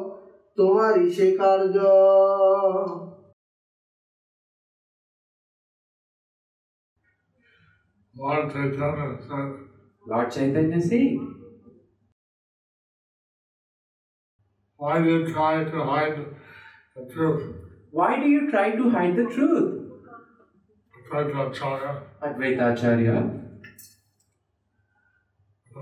তোমারই 0.57 1.07
সে 1.15 1.27
কার্য 1.39 1.77
Lord 8.19 8.45
Chaitanya 8.53 9.07
said, 9.27 9.49
Lord 10.11 10.31
Chaitanya 10.35 10.79
saying, 10.81 11.35
Why 14.79 15.01
do 15.03 15.09
you 15.09 15.21
try 15.33 15.63
to 15.63 15.83
hide 15.83 16.17
the 16.95 17.03
truth? 17.13 17.43
Why 17.91 18.19
do 18.21 18.27
you 18.27 18.49
try 18.49 18.71
to 18.71 18.89
hide 18.89 19.15
the 19.15 19.25
truth? 19.25 19.69
Chaitanya, 21.09 22.01
Advaita 22.23 22.73
Acharya, 22.73 23.17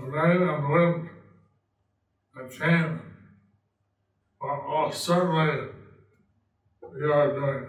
rain 0.00 0.42
and 0.48 0.68
wind 0.72 1.08
that 2.34 2.50
came 2.50 3.00
are 4.40 4.60
all 4.66 4.92
certainly 4.92 5.68
you 6.98 7.12
are 7.12 7.32
doing. 7.32 7.66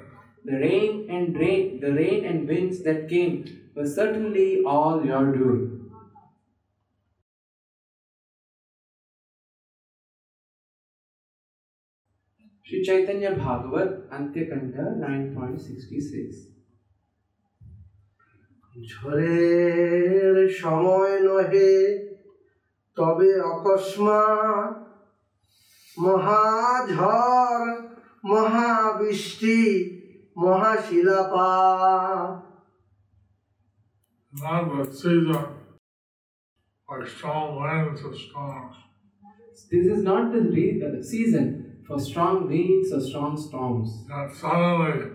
the 0.47 0.58
rain 0.60 1.08
and 1.10 1.38
rain, 1.38 1.80
the 1.82 1.91
rain 1.91 2.23
and 2.26 2.47
winds 2.47 2.82
that 2.84 3.10
came 3.10 3.45
were 3.76 3.86
certainly 3.86 4.63
all 4.65 5.06
your 5.06 5.26
doing. 5.36 5.73
Sri 12.63 12.84
Chaitanya 12.84 13.32
Bhagavat 13.36 14.10
Antyakanda 14.10 14.86
9.66 15.00 16.58
ঝড়ের 18.89 20.36
সময় 20.62 21.13
নহে 21.28 21.71
তবে 22.97 23.30
অকস্মাৎ 23.54 24.73
মহাঝড় 25.97 27.71
মহাবৃষ্টি 28.30 29.60
মহাশিলাপাত 30.43 32.32
Not 34.43 34.63
but 34.69 34.93
season 34.93 35.58
like 36.89 37.08
strong 37.08 37.60
winds 37.60 38.02
and 38.02 38.15
storms. 38.15 38.76
This 39.71 39.88
is 39.88 40.04
not 40.04 40.32
the 40.32 40.41
re- 40.41 40.82
uh, 40.86 41.02
season 41.02 41.84
for 41.86 42.00
strong 42.00 42.47
winds 42.47 42.93
or 42.93 43.02
strong 43.02 43.36
storms. 43.38 43.89
That 44.08 44.34
suddenly 44.34 45.12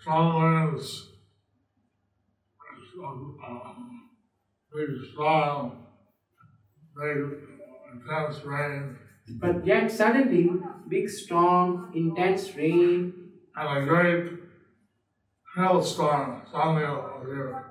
strong 0.00 0.26
winds, 0.42 1.10
uh, 3.04 3.74
big 4.74 4.88
storm, 5.12 5.72
big 5.72 5.85
intense 7.93 8.43
rain, 8.45 8.97
But 9.39 9.65
yet 9.65 9.91
suddenly, 9.91 10.49
big 10.87 11.09
storm, 11.09 11.91
intense 11.93 12.55
rain, 12.55 13.13
and 13.55 13.77
a 13.77 13.85
great 13.85 14.33
hailstorm 15.55 16.41
suddenly 16.51 16.83
appeared. 16.83 17.63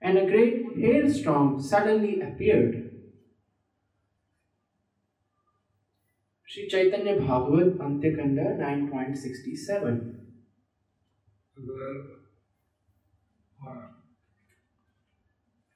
and 0.00 0.18
a 0.18 0.26
great 0.26 0.64
hailstorm 0.76 1.60
suddenly 1.62 2.20
appeared. 2.20 2.90
Sri 6.44 6.68
Chaitanya 6.68 7.14
Bhagavat 7.20 7.78
Antyakanda 7.78 8.58
9.67 8.58 10.18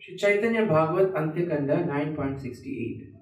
Sri 0.00 0.16
Chaitanya 0.16 0.66
Bhagavat 0.66 1.14
Antyakanda 1.14 1.86
9.68 1.86 3.18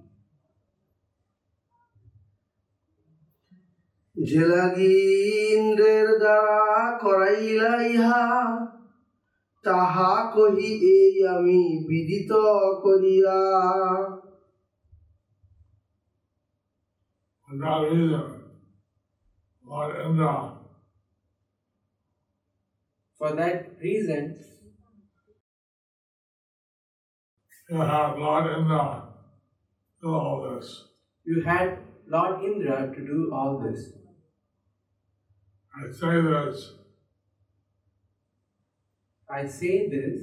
জেলাগি 4.29 4.97
ইন্দ্রের 5.59 6.09
দ্বারা 6.19 6.61
করাইলা 7.01 7.73
ইহা 7.83 8.25
তাহা 9.65 10.13
কহি 10.35 10.71
এই 10.97 11.15
আমি 11.35 11.61
বিদিত 11.89 12.33
করিয়া 12.85 13.39
For 17.49 17.55
that 17.63 17.83
reason, 17.91 18.27
Lord 19.65 19.93
Indra 20.05 20.35
For 23.19 23.31
that 23.41 23.57
reason, 23.81 24.25
you 27.71 27.81
have 27.91 28.19
Lord 28.19 28.47
Indra 28.57 28.85
do 30.03 30.09
all 30.15 30.39
this. 30.47 30.67
You 31.27 31.37
had 31.43 31.69
Lord 32.07 32.35
Indra 32.45 32.79
to 32.95 33.01
do 33.13 33.19
all 33.33 33.53
this. 33.59 33.81
I 35.75 35.91
say 35.91 36.15
this 36.23 36.59
I 39.31 39.47
say 39.47 39.89
this 39.89 40.21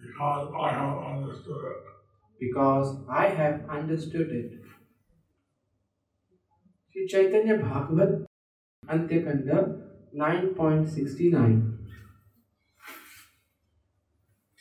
because 0.00 0.52
I 0.60 0.70
have 0.70 0.98
understood 0.98 1.64
it. 1.72 1.84
because 2.40 2.96
I 3.08 3.28
have 3.28 3.68
understood 3.68 4.30
it. 4.30 4.52
Sri 6.92 7.06
Chaitanya 7.06 7.58
Bhagavat 7.58 8.26
Antyakanda 8.88 9.80
9.69 10.14 11.74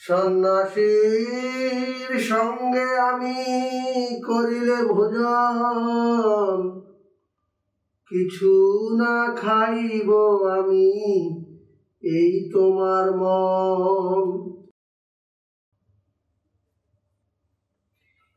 সন্ন্যাসীর 0.07 2.11
সঙ্গে 2.31 2.87
আমি 3.09 3.37
করিলে 4.27 4.77
ভোজন 4.91 6.59
কিছু 8.09 8.51
না 8.99 9.15
খাইব 9.41 10.09
আমি 10.57 10.89
এই 12.17 12.33
তোমার 12.53 13.05
মন 13.21 14.27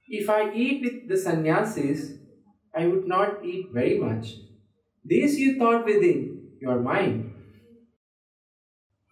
If 0.09 0.27
I 0.31 0.43
eat 0.55 0.77
with 0.85 0.99
the 1.11 1.17
sannyasis, 1.17 2.01
I 2.81 2.87
would 2.87 3.07
not 3.15 3.31
eat 3.51 3.65
very 3.73 3.97
much. 3.99 4.27
This 5.05 5.39
you 5.39 5.59
thought 5.59 5.85
within 5.85 6.19
your 6.61 6.81
mind. 6.81 7.33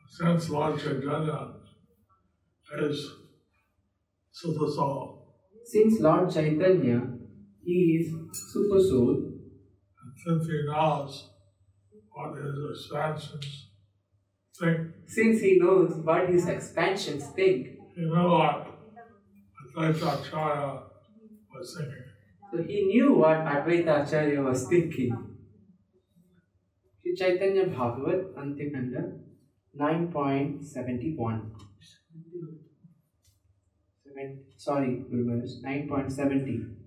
Since 0.09 0.51
Lord 0.51 0.75
Chaitanya 0.79 1.41
is 2.79 2.99
Super 4.31 4.69
Soul, 4.77 5.27
Since 5.65 6.01
Lord 6.01 6.31
Chaitanya 6.31 7.01
he 7.65 7.79
is 7.99 8.15
Super 8.53 8.79
Soul, 8.79 9.28
since 10.24 10.48
he 10.48 10.64
knows 10.66 11.30
what 12.12 12.38
his 12.38 12.58
expansions. 12.72 13.68
Think, 14.60 14.88
since 15.08 15.42
he 15.42 15.60
knows 15.60 15.94
what 16.04 16.30
his 16.30 16.48
expansions 16.48 17.26
think, 17.28 17.68
he 17.96 18.02
knew 18.02 18.30
what? 18.30 18.68
Advaita 19.78 20.20
Acharya 20.20 20.82
was 21.54 21.78
thinking. 21.78 22.04
so 22.52 22.64
he 22.64 22.82
knew 22.86 23.14
what 23.14 23.38
Advaita 23.38 24.06
Acharya 24.06 24.42
was 24.42 24.68
thinking. 24.68 25.16
Sri 27.02 27.16
Chaitanya 27.16 27.68
Bhagavat 27.68 28.36
Antyakanda 28.36 29.20
9.71 29.80 31.52
Seven, 34.04 34.44
sorry, 34.58 35.04
Guru 35.10 35.24
Maharaj, 35.26 35.52
9.70 35.64 36.79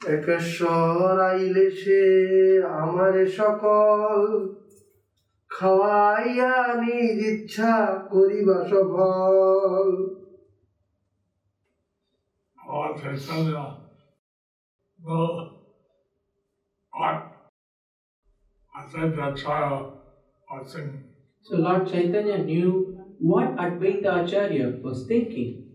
একেশ্বর 0.00 1.14
আইলে 1.30 1.66
সে 1.80 2.02
আমারে 2.82 3.24
সকল 3.38 4.18
খাওয়াইয়া 5.50 6.54
নিজ 6.82 7.18
ইচ্ছা 7.32 7.74
করিবা 8.12 8.58
সফল. 8.70 9.88
So 21.46 21.54
Lord 21.66 21.82
Chaitanya 21.90 22.38
knew 22.48 22.70
what 23.20 23.48
Advaita 23.56 24.10
Acharya 24.20 24.66
was 24.84 24.98
thinking. 25.08 25.67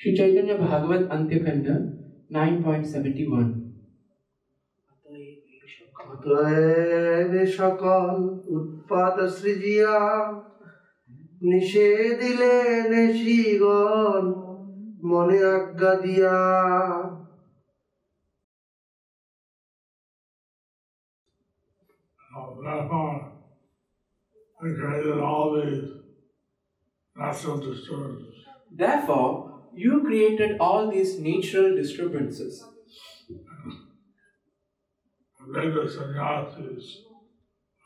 Shri 0.00 0.10
Chaitanya 0.18 0.52
Bhagavat 0.66 1.02
Antyakanda 1.14 1.66
nine 2.36 2.54
point 2.64 2.86
seventy 2.92 3.24
one 3.30 3.48
সকল 7.58 8.16
উৎপাত 8.58 9.16
সৃজিয়া 9.38 9.96
নিষেধিলেন 11.50 12.92
শিগণ 13.20 14.24
মনে 15.10 15.38
আজ্ঞা 15.54 15.92
দিয়া। 16.04 16.38
Therefore, 28.80 29.49
you 29.74 30.02
created 30.02 30.58
all 30.58 30.90
these 30.90 31.18
natural 31.18 31.74
disturbances. 31.74 32.64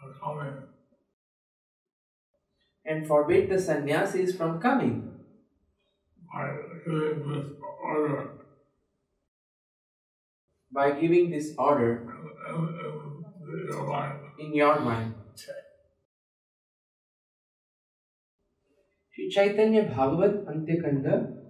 Are 0.03 0.12
coming 0.23 0.55
and 2.85 3.07
forbid 3.07 3.49
the 3.49 3.59
sannyasis 3.59 4.37
from 4.37 4.61
coming 4.61 5.11
by 6.33 6.57
giving 6.85 7.33
this 7.33 7.47
order 7.83 8.31
by 10.73 10.90
giving 11.01 11.31
this 11.31 11.55
order 11.57 12.12
in, 12.51 13.68
your 13.68 13.87
mind. 13.87 14.25
in 14.38 14.55
your 14.55 14.81
Bhagavat 19.94 20.44
9.72 20.47 21.44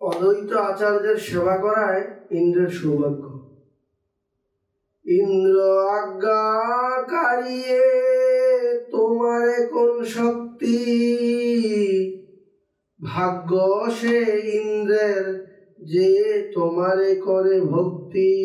অদ্বৈত 0.00 0.52
আচার্যের 0.52 1.16
সেবা 1.16 1.56
করায় 1.56 2.04
ইন্দ্রের 2.30 2.68
সৌভাগ্য। 2.68 3.24
ইন্দ্র 5.06 5.60
আজ্ঞাকারিয়ে 5.88 7.82
তোমারে 8.90 9.66
কোন 9.66 10.04
শক্তি? 10.04 10.78
ভাগ্য 13.04 13.86
সে 14.00 14.40
ইন্দ্রের 14.54 15.46
যে 15.78 16.50
তোমারে 16.54 17.16
করে 17.16 17.60
ভক্তি। 17.60 18.36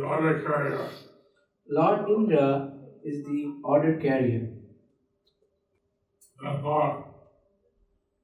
Lord 0.00 1.07
Lord 1.70 2.08
Indra 2.08 2.72
is 3.04 3.24
the 3.24 3.60
order 3.62 3.98
carrier. 3.98 4.48
Therefore, 6.40 7.14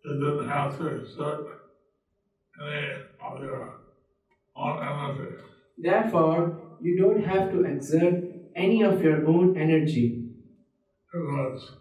you 0.02 0.14
didn't 0.14 0.48
have 0.48 0.78
to 0.78 0.86
exert 0.86 1.46
any 2.58 3.02
of 3.20 3.42
your 3.42 3.80
own 4.56 4.82
energy. 4.82 5.36
Therefore, 5.76 6.76
you 6.80 6.96
don't 6.96 7.22
have 7.22 7.50
to 7.50 7.64
exert 7.64 8.24
any 8.56 8.82
of 8.82 9.02
your 9.02 9.26
own 9.26 9.58
energy. 9.58 10.24
Was 11.12 11.76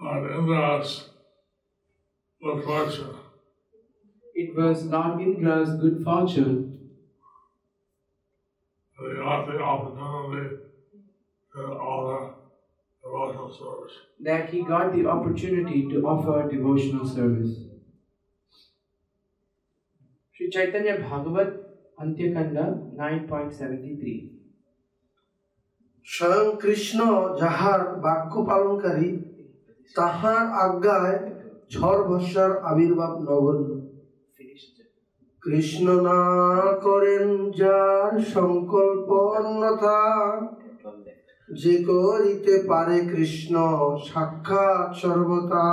Lord 0.00 0.30
Indra's 0.30 1.10
good 2.40 2.64
fortune 2.64 3.16
It 4.34 4.56
was 4.56 4.84
Lord 4.84 5.20
Indra's 5.20 5.70
good 5.80 6.02
fortune 6.04 6.77
that 8.99 9.09
he 9.09 9.13
got 9.17 9.45
the 9.47 9.57
opportunity 9.63 10.99
to 11.53 11.61
offer 11.79 12.35
devotional 13.03 13.49
service. 13.51 13.95
that 14.19 14.49
he 14.49 14.63
got 14.63 14.93
the 14.93 15.05
opportunity 15.05 15.87
to 15.89 16.07
offer 16.07 16.49
devotional 16.49 17.05
service. 17.05 17.57
Sri 20.35 20.49
Chaitanya 20.49 20.99
Bhagavat 20.99 21.49
Antyakanda 21.99 22.65
9.73 22.97 24.33
স্বয়ং 26.07 26.47
কৃষ্ণ 26.61 26.99
যাহার 27.41 27.81
বাক্য 28.05 28.33
পালনকারী 28.49 29.09
তাহার 29.95 30.43
আজ্ঞায় 30.65 31.17
ঝড় 31.73 32.01
ভস্যার 32.09 32.51
আবির্ভাব 32.71 33.13
নগণ্য 33.27 33.76
কৃষ্ণ 35.42 35.86
না 36.08 36.22
করেন 36.86 37.26
যার 37.58 38.12
সংকল্প 38.34 39.08
অন্যথা 39.32 40.00
যে 41.48 41.74
করিতে 41.88 42.54
পারে 42.70 42.98
কৃষ্ণ 43.10 43.54
সাক্ষাৎ 44.08 44.88
সর্বতা 45.00 45.68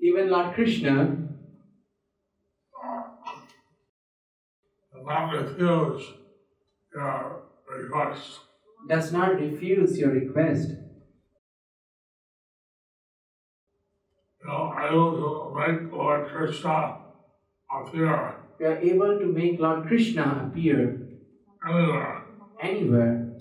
even 0.00 0.30
Lord 0.30 0.54
Krishna, 0.54 0.94
Even 4.94 5.10
Lord 5.10 5.44
Krishna 5.44 6.19
Uh, 6.98 7.22
request. 7.70 8.40
does 8.88 9.12
not 9.12 9.38
refuse 9.38 9.96
your 9.96 10.10
request. 10.10 10.70
You 14.40 14.48
know, 14.48 14.74
able 14.88 15.12
to 15.20 15.54
make 15.54 15.92
Lord 15.92 16.28
Krishna 16.28 16.96
appear 17.70 18.34
We 18.58 18.66
are 18.66 18.78
able 18.78 19.18
to 19.20 19.26
make 19.26 19.60
Lord 19.60 19.86
Krishna 19.86 20.50
appear 20.50 21.00
anywhere. 21.64 22.24
anywhere. 22.60 23.38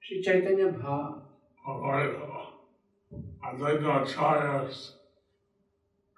Sri 0.00 0.22
Chaitanya 0.22 0.70
Bha 0.70 1.22
Avoid 1.66 2.14
Advaita 3.42 4.04
Acharya's 4.04 4.92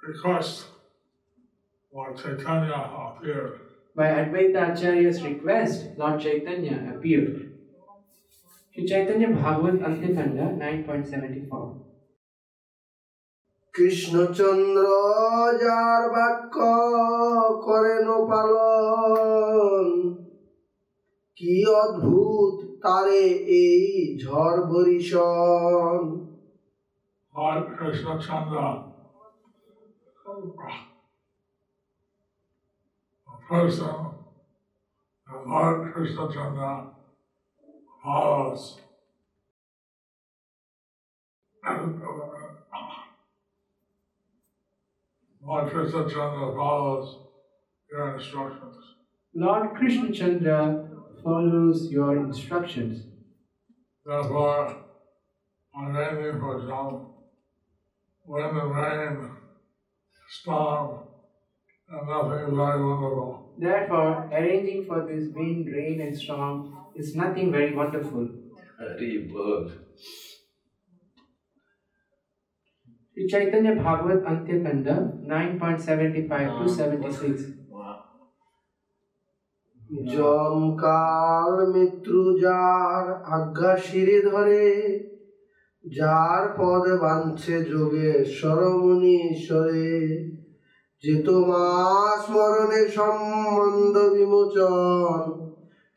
request 0.02 0.66
Lord 1.96 2.14
Chaitanya 2.18 2.92
appeared. 3.08 3.58
By 3.96 4.08
Advaita 4.20 4.72
Acharya's 4.72 5.22
request, 5.22 5.96
Lord 5.96 6.20
Chaitanya 6.20 6.92
appeared. 6.94 7.54
Sri 8.74 8.86
Chaitanya 8.86 9.28
Bhagavad 9.28 9.80
Antyakanda 9.80 10.46
9.74 10.60 11.86
Krishnachandra 13.74 14.84
যার 15.62 16.02
বাক্য 16.14 16.56
করেন 17.66 18.06
পালন 18.30 19.86
কি 21.38 21.54
অদ্ভুত 21.82 22.56
তারে 22.84 23.22
এই 23.62 23.82
ঝড় 24.22 24.60
Krishna 27.78 28.14
Chandra, 28.24 28.68
a 30.26 30.95
person, 33.48 33.94
and 35.28 35.50
Lord 35.50 35.92
Krishna 35.92 36.32
Chandra 36.32 36.88
follows. 38.02 38.80
And, 41.62 42.02
uh, 42.02 42.06
Lord 45.44 45.70
Krishna 45.70 46.08
Chandra 46.08 46.54
follows 46.54 47.18
your 47.90 48.16
instructions. 48.16 48.76
Lord 49.34 49.74
Krishna 49.76 50.12
Chandra 50.12 50.88
follows 51.22 51.90
your 51.90 52.16
instructions. 52.16 53.04
Therefore, 54.04 54.76
on 55.74 55.96
anything 55.96 56.40
for 56.40 56.58
example, 56.58 57.30
when 58.24 58.54
the 58.54 58.64
rain, 58.66 59.30
storm, 60.28 61.05
Therefore, 63.58 64.28
arranging 64.32 64.84
for 64.84 65.06
this 65.06 65.28
wind, 65.32 65.68
rain, 65.72 66.00
and 66.00 66.16
storm 66.16 66.76
is 66.96 67.14
nothing 67.14 67.52
very 67.52 67.74
wonderful. 67.74 68.28
Sri 73.14 73.28
Chaitanya 73.28 73.76
Bhagavad 73.76 74.24
Antyakanda 74.24 74.96
9.75 75.26 76.58
to 76.58 76.68
76. 76.68 77.42
জমকাল 80.12 81.52
মৃত্যু 81.74 82.18
যার 82.42 83.04
আজ্ঞা 83.36 83.72
শিরে 83.86 84.18
ধরে 84.28 84.64
যার 85.84 86.44
পদ 86.58 86.84
বাঞ্ছে 87.02 87.56
যোগে 87.72 88.10
সরমুনীশ্বরে 88.38 89.90
যে 91.02 91.14
তোমার 91.26 92.12
স্মরণে 92.24 92.82
সম্বন্ধ 92.96 93.94
বিমোচন 94.14 95.22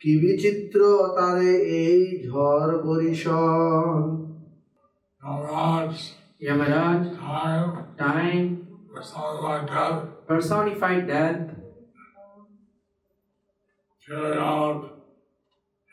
কি 0.01 0.11
বিচিত্র 0.21 0.79
তারে 1.17 1.51
এই 1.81 1.99
ঝড় 2.25 2.73
পরিশন 2.85 3.95
Yamaraj, 5.21 5.95
Yamaraj, 6.41 7.01
time, 7.19 7.71
time, 7.97 8.47
personified 8.93 9.67
death, 9.67 9.97
personified 10.27 11.03
death, 11.07 11.41
carry 14.05 14.37
out 14.39 14.81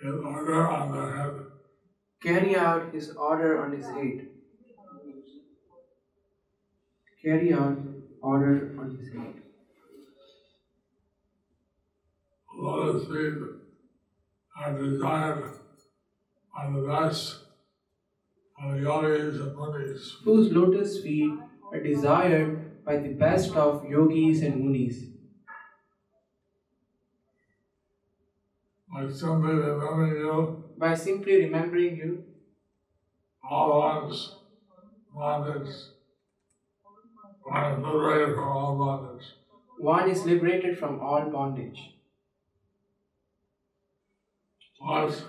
his 0.01 0.15
order 0.25 0.63
on 0.69 0.87
the 0.93 1.05
head. 1.17 1.35
carry 2.23 2.57
out 2.57 2.95
his 2.95 3.11
order 3.13 3.63
on 3.63 3.73
his 3.73 3.87
head. 3.87 4.27
Carry 7.25 7.53
out 7.53 7.79
order 8.23 8.77
on 8.79 8.97
his 8.97 9.13
head. 9.13 9.43
Lotus 12.59 13.07
feet 13.09 13.35
are 14.57 14.79
desired 14.79 15.61
by 16.55 16.67
the 16.71 16.81
best 16.87 17.37
of 18.59 18.79
yogis 18.81 19.41
and 19.41 19.55
munis. 19.57 20.17
Whose 20.25 20.53
lotus 20.53 21.03
feet 21.03 21.33
are 21.73 21.83
desired 21.83 22.85
by 22.85 22.97
the 22.97 23.11
best 23.11 23.55
of 23.55 23.85
yogis 23.85 24.43
and 24.43 24.61
munis. 24.61 25.05
By 28.93 29.11
simply 29.13 29.55
remembering 29.55 30.17
you, 30.17 30.65
By 30.79 30.95
simply 30.95 31.45
remembering 31.45 31.97
you, 31.97 32.25
all 33.43 33.81
one's 33.81 34.37
bondage, 35.15 35.75
one 37.47 37.81
is 37.81 37.85
liberated 37.85 38.35
from 38.35 38.49
all 38.49 38.77
bondage. 38.77 39.27
one 39.79 40.11
is 40.11 40.25
liberated 40.25 40.79
from 40.79 41.01
all 41.01 41.31
bondage. 41.31 41.93
Plus, 44.79 45.25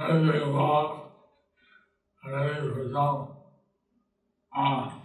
amazing 0.00 0.30
and 2.24 2.34
any 2.34 2.68
result. 2.68 3.30
Ah, 4.56 5.00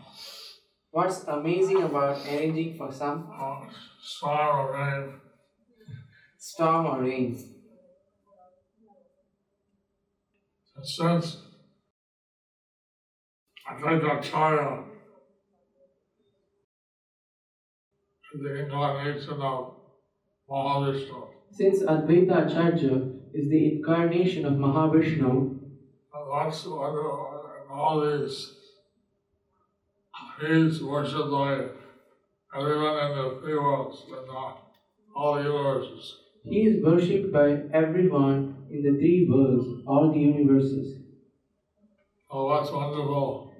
What's 0.91 1.23
amazing 1.25 1.83
about 1.83 2.17
arranging 2.25 2.75
for 2.75 2.91
some 2.91 3.29
uh, 3.31 3.61
storm 4.01 4.59
or 4.59 4.73
rain, 4.73 5.13
storm 6.37 6.85
or 6.87 7.01
rain? 7.03 7.37
and 10.75 10.87
since 10.87 11.37
I 13.69 13.73
think 13.81 14.01
that 14.01 14.23
China 14.23 14.81
is 14.81 14.85
the 18.33 18.63
incarnation 18.63 19.41
of 19.41 19.73
Mahavishnu, 20.49 21.27
Since 21.51 21.83
Advaita 21.83 22.47
Acharya 22.47 23.11
is 23.33 23.49
the 23.49 23.75
incarnation 23.75 24.45
of 24.45 24.53
Mahavishnu, 24.53 25.59
that's 26.31 26.65
what 26.65 26.93
all 27.71 28.01
these 28.01 28.55
he's 30.41 30.81
worshipped 30.81 31.31
by 31.31 31.65
everyone 32.55 32.97
in 32.99 33.15
the 33.17 33.39
three 33.41 33.55
worlds 33.55 34.03
and 34.07 34.29
all 35.15 35.35
the 35.35 35.43
universes. 35.43 36.17
he 36.43 36.61
is 36.67 36.83
worshipped 36.83 37.31
by 37.31 37.57
everyone 37.73 38.55
in 38.69 38.83
the 38.83 38.97
three 38.99 39.27
worlds, 39.29 39.83
all 39.85 40.11
the 40.11 40.19
universes. 40.19 40.97
Oh, 42.31 42.45
what's 42.45 42.71
wonderful. 42.71 43.53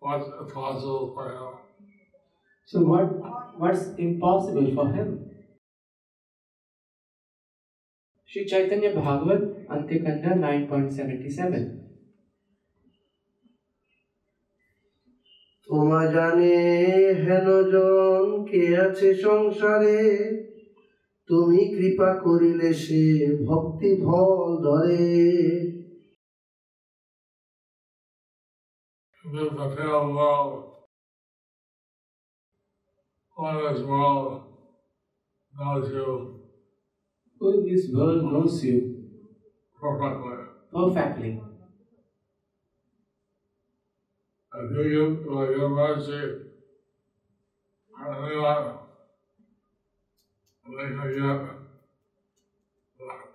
What's 0.00 0.28
possible 0.52 1.12
for 1.14 1.32
him. 1.32 1.54
So 2.66 2.80
what 2.80 3.43
what's 3.58 3.94
impossible 3.96 4.74
for 4.74 4.92
him? 4.92 5.30
Sri 8.28 8.46
Chaitanya 8.46 8.90
Bhagavat 8.92 9.42
Antyakanda 9.68 10.30
9.77 10.36 11.84
তোমা 15.68 16.00
জানে 16.14 16.56
হেন 17.22 17.46
জন 17.72 18.26
কে 18.50 18.62
আছে 18.84 19.08
সংসারে 19.24 19.98
তুমি 21.28 21.60
কৃপা 21.74 22.10
করিলে 22.24 22.70
সে 22.82 23.02
ভক্তি 23.48 23.90
ফল 24.04 24.48
ধরে 24.66 25.04
Live 29.24 29.56
the 29.56 29.66
pale 29.70 30.12
world. 30.12 30.73
In 33.36 33.74
this 33.74 33.82
world 33.82 34.42
knows 35.58 35.88
you 35.90 36.40
in 37.40 37.66
this 37.66 37.88
world 37.92 38.32
knows 38.32 38.64
you 38.64 39.04
perfectly. 39.80 40.36
perfectly? 40.72 41.40
If 44.56 44.70
you 44.70 45.18
give 45.24 45.36
uh, 45.36 45.50
your 45.50 45.68
mercy 45.68 46.20
to 47.90 48.20
anyone, 48.22 48.78
they 50.64 50.88
can 50.94 51.12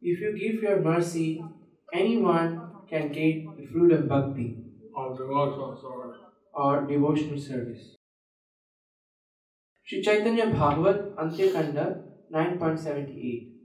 If 0.00 0.20
you 0.20 0.38
give 0.38 0.62
your 0.62 0.80
mercy, 0.80 1.44
anyone 1.92 2.70
can 2.88 3.12
get 3.12 3.56
the 3.58 3.66
fruit 3.66 3.92
of 3.92 4.08
bhakti 4.08 4.56
of 4.96 5.18
devotional 5.18 5.76
service. 5.76 6.25
Or 6.56 6.86
devotional 6.86 7.38
service. 7.40 7.96
Sri 9.88 10.02
Chaitanya 10.02 10.46
Bhagavat 10.48 11.14
Antyakanda 11.16 11.86
9.78 12.30 13.56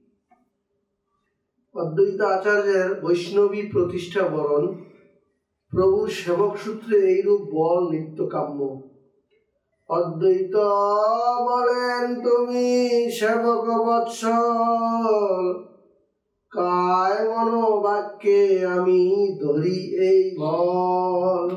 অদ্বৈত 1.75 2.19
আচার্যের 2.35 2.89
বৈষ্ণবী 3.03 3.61
প্রতিষ্ঠা 3.73 4.23
বরণ 4.33 4.63
প্রভুর 5.71 6.07
সেবক 6.19 6.53
সূত্রে 6.63 6.95
এইরূপ 7.11 7.41
বল 7.55 7.81
নিত্য 7.91 8.19
কাম্য 8.33 8.59
অদ্বৈত 9.89 10.55
বলেন 11.47 12.03
তুমি 12.25 12.67
সেবক 13.17 13.65
বৎসল 13.81 15.45
কায় 16.51 17.21
মনো 17.29 17.65
বাক্যে 17.85 18.41
আমি 18.75 19.01
ধরি 19.41 19.77
এই 20.07 20.21
বল 20.39 21.47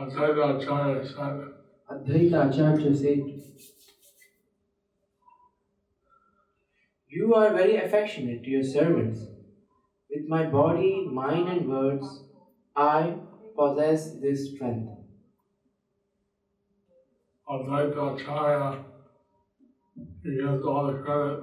Advaita 0.00 0.62
Acharya 0.62 1.04
said, 1.04 1.40
Advaita 1.90 2.50
Acharya 2.50 2.94
said, 2.94 3.18
You 7.08 7.34
are 7.34 7.52
very 7.52 7.76
affectionate 7.76 8.44
to 8.44 8.50
your 8.50 8.62
servants. 8.62 9.20
With 10.08 10.28
my 10.28 10.44
body, 10.44 11.08
mind, 11.10 11.48
and 11.48 11.68
words, 11.68 12.06
I 12.76 13.16
possess 13.56 14.12
this 14.20 14.54
strength. 14.54 14.92
Advaita 17.50 18.20
Acharya, 18.20 18.84
he 20.22 20.30
gives 20.36 20.64
all 20.64 20.86
the 20.86 20.98
credit 21.02 21.40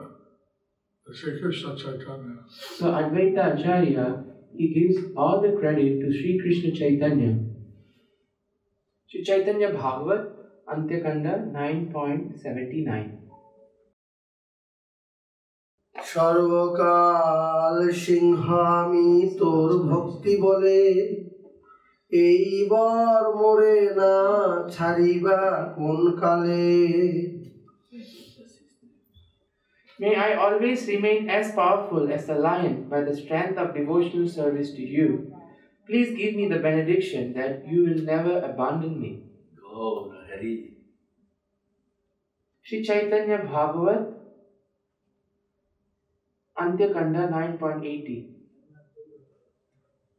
to 1.07 1.13
Sri 1.13 1.41
Krishna 1.41 1.75
Chaitanya. 1.75 2.37
So 2.77 2.85
Advaita 2.85 3.59
Acharya, 3.59 4.23
he 4.55 4.73
gives 4.73 5.11
all 5.17 5.41
the 5.41 5.57
credit 5.59 5.99
to 5.99 6.11
Sri 6.13 6.39
Krishna 6.41 6.71
Chaitanya. 6.71 7.44
Sri 9.10 9.24
Chaitanya 9.24 9.70
Bhagavat, 9.70 10.22
Antyakanda 10.68 11.32
9.79. 11.52 13.20
সর্বকাল 15.94 17.76
সিংহ 18.04 18.44
আমি 18.80 19.08
তোর 19.40 19.70
ভক্তি 19.90 20.34
বলে 20.46 20.80
এইবার 22.12 23.22
মোরে 23.38 23.78
না 23.98 24.14
ছাড়িবা 24.74 25.40
কোন 25.76 26.00
কালে 26.20 26.68
May 29.98 30.14
I 30.28 30.30
always 30.44 30.80
remain 30.94 31.20
as 31.38 31.46
powerful 31.52 32.04
as 32.16 32.22
the 32.30 32.38
lion 32.46 32.76
by 32.92 33.00
the 33.08 33.14
strength 33.22 33.56
of 33.62 33.74
devotional 33.74 34.28
service 34.38 34.70
to 34.78 34.82
you. 34.96 35.08
Please 35.89 36.17
give 36.17 36.35
me 36.35 36.47
the 36.47 36.59
benediction 36.59 37.33
that 37.33 37.67
you 37.67 37.83
will 37.83 38.03
never 38.03 38.39
abandon 38.39 38.99
me. 38.99 39.21
Sri 42.65 42.83
Chaitanya 42.83 43.37
Bhagavat, 43.39 44.07
Antyakanda 46.57 47.23
9.80. 47.29 48.35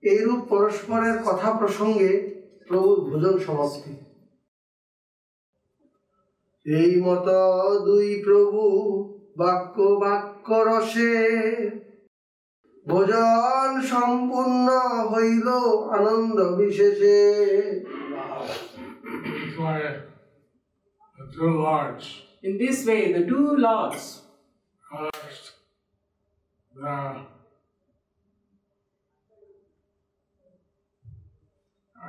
এইরূপ 0.03 0.41
পরস্পরের 0.53 1.17
কথা 1.27 1.49
প্রসঙ্গে 1.61 2.11
প্রভুর 2.69 2.99
ভোজন 3.07 3.37
সমাপ্তি 3.47 3.93
এই 6.67 6.93
মত 7.07 7.29
দুই 7.87 8.09
প্রভু 8.27 8.62
বাক্য 9.41 9.77
বাক্য 10.03 10.49
রসে 10.69 11.14
ভোজন 12.89 13.72
সম্পূর্ণ 13.92 14.68
হইল 15.12 15.48
আনন্দ 15.98 16.38
বিশেষে 16.60 17.20
This 19.34 19.56
way, 19.64 19.84
the 21.18 21.26
two 21.36 21.52
lords 21.64 22.06
In 22.44 22.54
this 22.64 22.78
way, 22.88 23.02
the 23.18 23.24
two 23.32 23.48
lords 23.66 24.04
first 24.89 25.46
their 26.76 27.28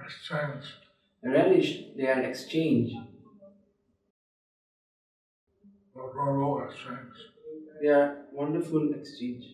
exchange. 0.01 0.65
relished 1.23 1.97
their 1.97 2.19
exchange, 2.31 2.89
the 5.95 6.03
verbal 6.15 6.55
exchange. 6.67 7.17
their 7.83 8.03
wonderful 8.33 8.85
exchange. 8.99 9.45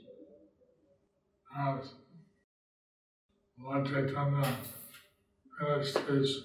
As 1.53 1.93
Lord 3.59 3.87
Chaitanya 3.87 4.45
finished 5.53 5.99
his 6.09 6.43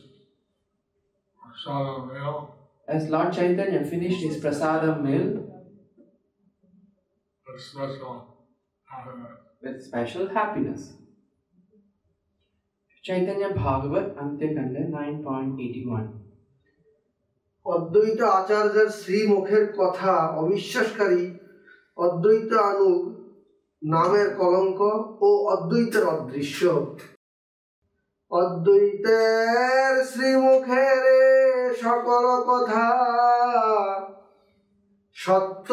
prasadam 1.37 2.13
meal, 2.13 2.55
As 2.87 3.09
Lord 3.09 3.33
Chaitanya 3.33 3.85
finished 3.85 4.21
his 4.21 4.37
prasadam 4.37 5.01
meal 5.03 5.27
with 7.47 7.61
special 7.61 8.15
happiness. 8.87 9.37
with 9.61 9.83
special 9.83 10.27
happiness. 10.29 10.93
Chaitanya 13.03 13.49
Bhagavat 13.51 14.15
Antyakanda 14.17 14.81
9.81 14.89 16.23
অদ্বৈত 17.65 18.19
আচার্যের 18.39 18.89
শ্রীমুখের 18.99 19.65
কথা 19.79 20.13
অবিশ্বাসকারী 20.41 21.23
অদ্বৈত 21.97 22.51
আনুগ 22.71 22.99
নামের 23.82 24.36
কলঙ্ক 24.36 24.80
ও 25.22 25.48
অদ্বৈতের 25.48 26.04
অদৃশ্য। 26.04 26.66
অদ্বৈতের 28.30 30.04
শ্রীমুখের 30.04 31.02
সকল 31.74 32.24
কথা। 32.42 32.88
সত্য 35.14 35.70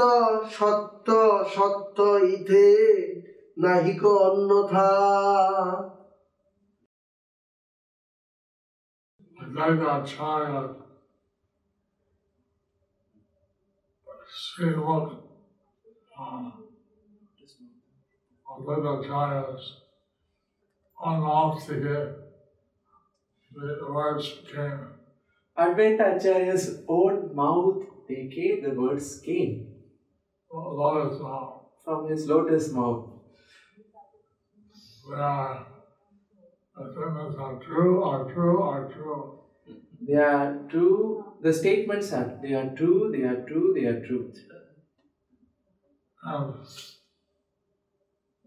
সত্য 0.50 1.08
সত্য 1.56 2.02
ইথে 2.24 2.68
নাহিক 3.58 4.06
অন্যথা। 4.06 4.92
Advaita 9.38 9.96
Advaita 18.58 19.04
Acharya's 19.04 19.82
on 20.98 21.22
off 21.22 21.66
to 21.68 21.74
get 21.76 22.26
the 23.54 23.78
words 23.90 24.34
came. 24.52 24.88
Own 26.88 27.36
mouth, 27.36 27.84
they 28.08 28.28
came, 28.28 28.64
the 28.64 28.72
words 28.80 29.22
came 29.22 29.76
Lotus 30.52 31.20
now. 31.22 31.62
from 31.84 32.10
his 32.10 32.28
lotus 32.28 32.72
mouth. 32.72 33.10
They 35.10 35.16
are, 35.16 35.68
the 36.76 36.92
statements 36.92 37.38
are 37.38 37.60
true, 37.60 38.04
are 38.04 38.34
true, 38.34 38.62
are 38.64 38.92
true. 38.92 39.40
They 40.02 40.16
are 40.16 40.60
true, 40.70 41.26
the 41.42 41.54
statements 41.54 42.12
are, 42.14 42.40
they 42.42 42.54
are 42.54 42.76
true, 42.76 43.12
they 43.12 43.24
are 43.24 43.46
true, 43.46 43.74
they 43.76 43.86
are 43.86 44.06
true. 44.06 44.34
And 46.24 46.56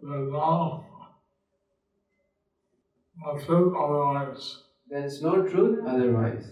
there's 0.03 0.33
no, 0.33 0.85
no 3.17 3.39
truth 3.39 3.75
otherwise. 3.77 4.63
There 4.89 5.05
is 5.05 5.23
no 5.23 5.43
truth 5.43 5.79
otherwise. 5.87 6.51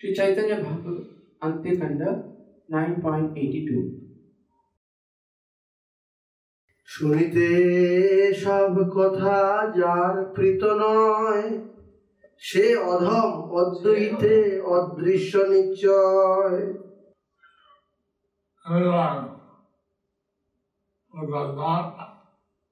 Sri 0.00 0.14
Chaitanya 0.14 0.56
Bhagavat 0.56 1.06
Antyakanda 1.42 2.10
9.82 2.68 4.04
শুনিতে 6.88 7.48
সব 8.44 8.72
কথা 8.96 9.36
যার 9.78 10.14
প্রীত 10.34 10.62
নয় 10.82 11.46
সে 12.42 12.66
অধম 12.92 13.30
অদ্বৈতে 13.60 14.34
অদৃশ্য 14.76 15.32
নিশ্চয় 15.54 16.58
Anyone 21.16 21.56
who 22.02 22.10
does 22.20 22.40
not 22.40 22.64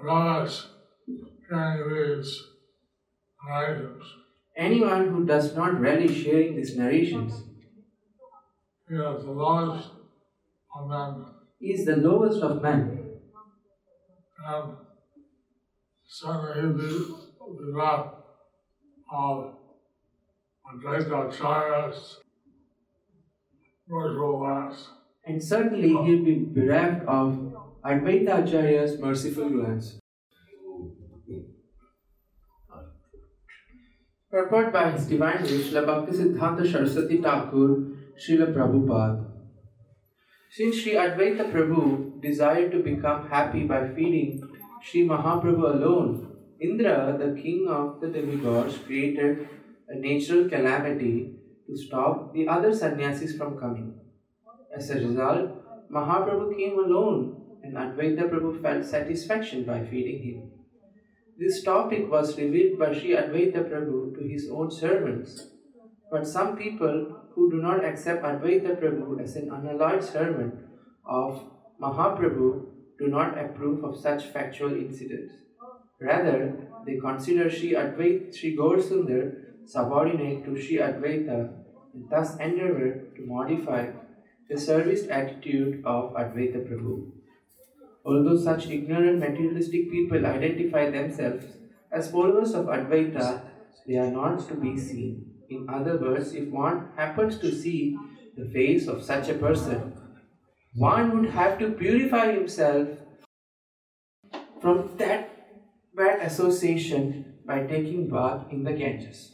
relish 0.00 0.24
hearing 0.24 0.56
these 1.66 3.56
narrations, 3.56 4.12
Anyone 4.56 5.08
who 5.08 5.26
does 5.26 5.56
not 5.56 5.80
relish 5.80 6.24
hearing 6.24 6.56
these 6.56 6.76
narrations 6.76 7.42
he 8.90 8.96
is 8.96 9.24
the 9.24 9.30
lowest 9.30 9.90
of 10.74 10.88
men. 10.88 11.26
is 11.60 11.84
the 11.84 11.96
lowest 11.96 12.42
of 12.42 12.60
men. 12.60 13.20
And 14.44 14.76
certainly 16.04 16.60
he 16.60 16.66
be 16.76 16.88
bereft 17.72 18.16
of 19.12 19.54
Advaita 20.66 21.28
Acharya's. 21.28 22.18
And 25.30 25.40
certainly 25.40 25.90
he'll 25.90 26.24
be 26.24 26.44
bereft 26.54 27.06
of 27.06 27.34
Advaita 27.84 28.42
Acharya's 28.42 28.98
merciful 28.98 29.48
glance. 29.48 30.00
Purport 34.28 34.72
by 34.72 34.90
His 34.90 35.06
Divine 35.06 35.38
Grace 35.38 35.68
Srila 35.68 35.84
Bhaktisiddhanta 35.90 36.72
Saraswati 36.72 37.18
Thakur, 37.18 37.68
Srila 38.18 38.52
Prabhupada. 38.56 39.24
Since 40.50 40.82
Sri 40.82 40.94
Advaita 40.94 41.48
Prabhu 41.52 42.20
desired 42.20 42.72
to 42.72 42.80
become 42.80 43.28
happy 43.28 43.64
by 43.68 43.86
feeding 43.94 44.42
Sri 44.82 45.06
Mahaprabhu 45.06 45.74
alone, 45.76 46.36
Indra, 46.60 47.16
the 47.16 47.40
king 47.40 47.68
of 47.68 48.00
the 48.00 48.08
demigods, 48.08 48.78
created 48.78 49.48
a 49.88 49.94
natural 49.94 50.48
calamity 50.48 51.36
to 51.68 51.76
stop 51.76 52.34
the 52.34 52.48
other 52.48 52.74
sannyasis 52.74 53.36
from 53.36 53.56
coming. 53.56 53.94
As 54.76 54.90
a 54.90 54.94
result, 54.94 55.90
Mahaprabhu 55.90 56.56
came 56.56 56.78
alone 56.78 57.40
and 57.62 57.74
Advaita 57.74 58.30
Prabhu 58.30 58.62
felt 58.62 58.84
satisfaction 58.84 59.64
by 59.64 59.84
feeding 59.84 60.22
him. 60.22 60.50
This 61.38 61.62
topic 61.62 62.10
was 62.10 62.36
revealed 62.38 62.78
by 62.78 62.92
Sri 62.92 63.10
Advaita 63.10 63.68
Prabhu 63.68 64.14
to 64.16 64.28
his 64.28 64.48
own 64.50 64.70
servants. 64.70 65.48
But 66.10 66.26
some 66.26 66.56
people 66.56 67.16
who 67.34 67.50
do 67.50 67.62
not 67.62 67.84
accept 67.84 68.22
Advaita 68.22 68.80
Prabhu 68.80 69.20
as 69.22 69.36
an 69.36 69.50
unalloyed 69.50 70.02
servant 70.04 70.54
of 71.04 71.42
Mahaprabhu 71.80 72.66
do 72.98 73.08
not 73.08 73.38
approve 73.38 73.82
of 73.84 73.98
such 73.98 74.26
factual 74.26 74.74
incidents. 74.74 75.32
Rather, 76.00 76.68
they 76.86 76.96
consider 76.96 77.50
Sri 77.50 77.72
Advaita, 77.72 78.34
Sri 78.34 78.56
Gaurasundar 78.56 79.32
subordinate 79.66 80.44
to 80.44 80.60
Sri 80.60 80.78
Advaita 80.78 81.52
and 81.94 82.08
thus 82.10 82.36
endeavor 82.36 83.08
to 83.16 83.26
modify 83.26 83.86
the 84.50 84.58
service 84.58 85.06
attitude 85.08 85.82
of 85.84 86.12
Advaita 86.14 86.68
Prabhu. 86.68 87.12
Although 88.04 88.36
such 88.36 88.66
ignorant 88.66 89.20
materialistic 89.20 89.90
people 89.90 90.26
identify 90.26 90.90
themselves 90.90 91.44
as 91.92 92.10
followers 92.10 92.54
of 92.54 92.66
Advaita, 92.66 93.42
they 93.86 93.96
are 93.96 94.10
not 94.10 94.48
to 94.48 94.54
be 94.54 94.76
seen. 94.76 95.26
In 95.48 95.68
other 95.68 95.98
words, 95.98 96.34
if 96.34 96.48
one 96.48 96.88
happens 96.96 97.38
to 97.38 97.54
see 97.54 97.96
the 98.36 98.48
face 98.50 98.88
of 98.88 99.02
such 99.04 99.28
a 99.28 99.34
person, 99.34 99.92
one 100.74 101.16
would 101.16 101.30
have 101.30 101.58
to 101.60 101.70
purify 101.70 102.32
himself 102.32 102.88
from 104.60 104.90
that 104.98 105.30
bad 105.94 106.20
association 106.20 107.34
by 107.46 107.66
taking 107.66 108.08
bath 108.08 108.46
in 108.50 108.64
the 108.64 108.72
Ganges. 108.72 109.32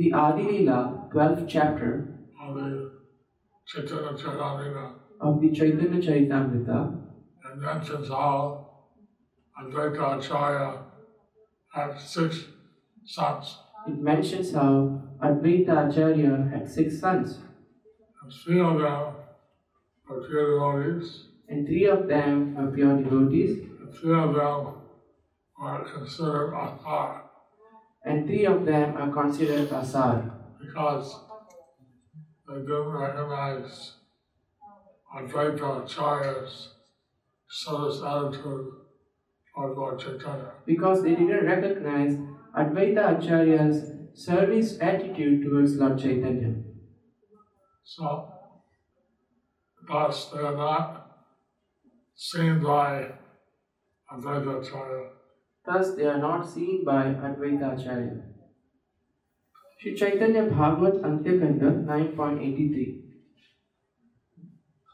the 0.00 0.12
Adi 0.12 0.42
Lila 0.42 1.08
12th 1.14 1.48
chapter 1.48 2.18
of 2.42 2.54
the 2.56 2.90
Chaitanya 3.64 4.14
Charitamrita, 4.14 4.94
of 5.20 5.40
the 5.40 5.52
Chaitanya 5.52 6.00
Charitamrita, 6.00 7.04
it 7.44 7.56
mentions 7.56 8.08
how 8.08 8.66
Advaita 9.60 10.18
Acharya 10.18 10.82
had 11.72 12.00
six 12.00 12.44
sons, 13.04 13.58
it 13.86 14.00
mentions 14.00 14.52
how 14.52 15.02
Advaita 15.22 15.88
Acharya 15.88 16.48
had 16.52 16.68
six 16.68 16.98
sons, 16.98 17.38
and 18.22 18.32
three 18.44 18.60
of 18.60 18.80
them 18.80 19.14
were 20.08 20.26
pure 20.26 20.54
devotees, 20.54 21.28
and 21.48 21.64
three 21.64 21.86
of 21.86 22.08
them 22.08 22.56
were 22.56 22.72
pure 22.72 22.96
devotees, 23.00 23.60
and 23.80 23.94
three 23.94 24.18
of 24.18 24.34
them 24.34 24.81
were 25.62 25.84
considered 25.94 26.52
Athar 26.52 27.20
and 28.04 28.26
three 28.26 28.44
of 28.46 28.64
them 28.66 28.96
are 28.96 29.10
considered 29.12 29.70
Asar 29.70 30.32
because 30.60 31.20
they 32.48 32.60
didn't 32.60 32.88
recognize 32.88 33.92
Advaita 35.16 35.84
Acharya's 35.84 36.74
service 37.48 38.02
attitude 38.02 38.72
toward 39.54 39.76
Lord 39.76 40.00
Chaitanya. 40.00 40.52
because 40.66 41.02
they 41.02 41.14
didn't 41.14 41.46
recognize 41.46 42.16
Advaita 42.58 43.18
Acharya's 43.18 43.78
service 44.14 44.78
attitude 44.80 45.44
towards 45.44 45.76
Lord 45.76 45.98
Chaitanya. 45.98 46.54
So, 47.84 48.32
thus 49.88 50.30
they 50.30 50.40
are 50.40 50.56
not 50.56 51.06
seen 52.14 52.60
by 52.62 53.12
Advaita 54.12 54.60
Acharya. 54.60 55.10
Thus, 55.66 55.94
they 55.94 56.06
are 56.06 56.18
not 56.18 56.48
seen 56.48 56.84
by 56.84 57.04
Advaita 57.04 57.78
Acharya. 57.78 58.22
Sri 59.78 59.96
Chaitanya 59.96 60.42
Bhagavat 60.44 60.94
Antyakanda 61.02 61.68
9.83 61.86 63.02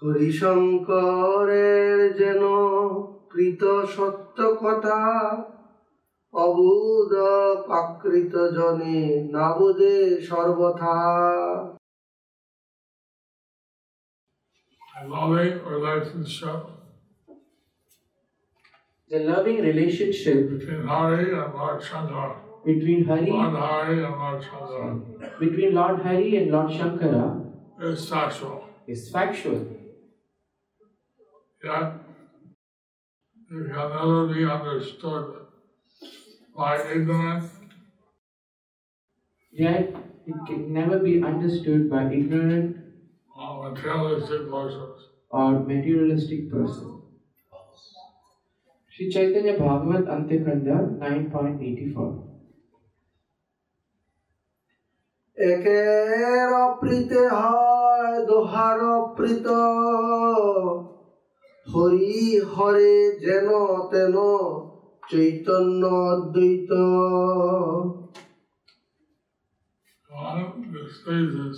হরিশঙ্করের 0.02 1.98
যেন 2.20 2.42
কৃত 3.32 3.62
সত্য 3.94 4.38
কথা 4.64 4.98
অবুধ 6.34 7.12
প্রাকৃত 7.66 8.34
জনে 8.56 8.98
না 9.34 9.46
বোধে 9.58 9.96
সর্বথা 10.28 10.96
A 14.98 15.00
loving 15.06 15.56
relationship 15.74 16.77
The 19.10 19.20
loving 19.20 19.62
relationship 19.62 20.50
between 20.50 20.86
Hari 20.86 21.32
and 21.32 21.54
Lord 21.54 21.82
Shankara. 21.82 22.36
between 22.64 23.04
Hari, 23.06 23.30
Lord 23.30 23.54
Hari 23.54 24.04
and 24.04 24.18
Lord 24.22 24.42
Shankara 24.42 25.40
between 25.40 25.74
Lord 25.74 26.00
Hari 26.00 26.36
and 26.36 26.50
Lord 26.50 26.70
Shankara 26.70 27.52
is 27.80 28.08
factual. 28.08 28.64
is 28.86 29.10
factual. 29.10 29.66
Yet, 31.64 31.94
it 33.50 33.66
can 33.66 33.72
never 33.72 34.26
be 34.34 34.44
understood 34.44 35.36
by 36.56 36.82
ignorant 36.82 37.50
Yet, 39.50 39.96
it 40.26 40.36
can 40.46 40.72
never 40.72 40.98
be 40.98 41.22
understood 41.22 41.90
by 41.90 42.04
ignorant 42.12 42.76
or 43.34 43.70
materialistic 43.70 44.50
persons. 44.50 45.08
or 45.30 45.60
materialistic 45.60 46.50
person. 46.50 46.97
Sri 48.97 49.09
Chaitanya 49.09 49.53
Bhagavat 49.57 50.05
Antyakanda 50.15 50.75
9.84 50.99 52.33
একের 55.37 56.49
অপ্রীতে 56.65 57.21
হয় 57.39 58.15
দোহার 58.29 58.79
অপ্রীত 58.97 59.47
হরি 61.65 62.19
হরে 62.53 62.95
যেন 63.23 63.47
তেন 63.91 64.15
চৈতন্য 65.03 65.81
অদ্বৈত 66.09 66.71
One 70.09 70.45
displeases 70.71 71.55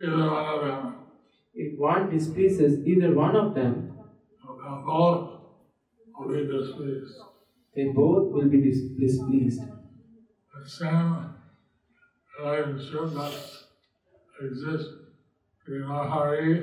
either 0.00 0.26
one 0.30 0.46
of 0.54 0.58
them, 0.64 0.80
If 1.54 1.70
one 1.78 2.02
displeases 2.10 2.72
either 2.90 3.10
one 3.14 3.34
of 3.42 3.48
them, 3.54 3.74
then 4.44 4.74
both 4.84 5.22
will 5.22 5.31
be 6.31 6.45
displeased. 6.45 7.15
they 7.75 7.85
both 7.99 8.31
will 8.33 8.49
be 8.49 8.61
dis- 8.61 8.89
displeased. 8.99 9.61
The 10.53 10.69
same 10.69 11.35
relationship 12.39 13.13
that 13.15 13.33
exists 14.41 14.89
between 15.65 15.87
Lord 15.89 16.07
Hari 16.09 16.53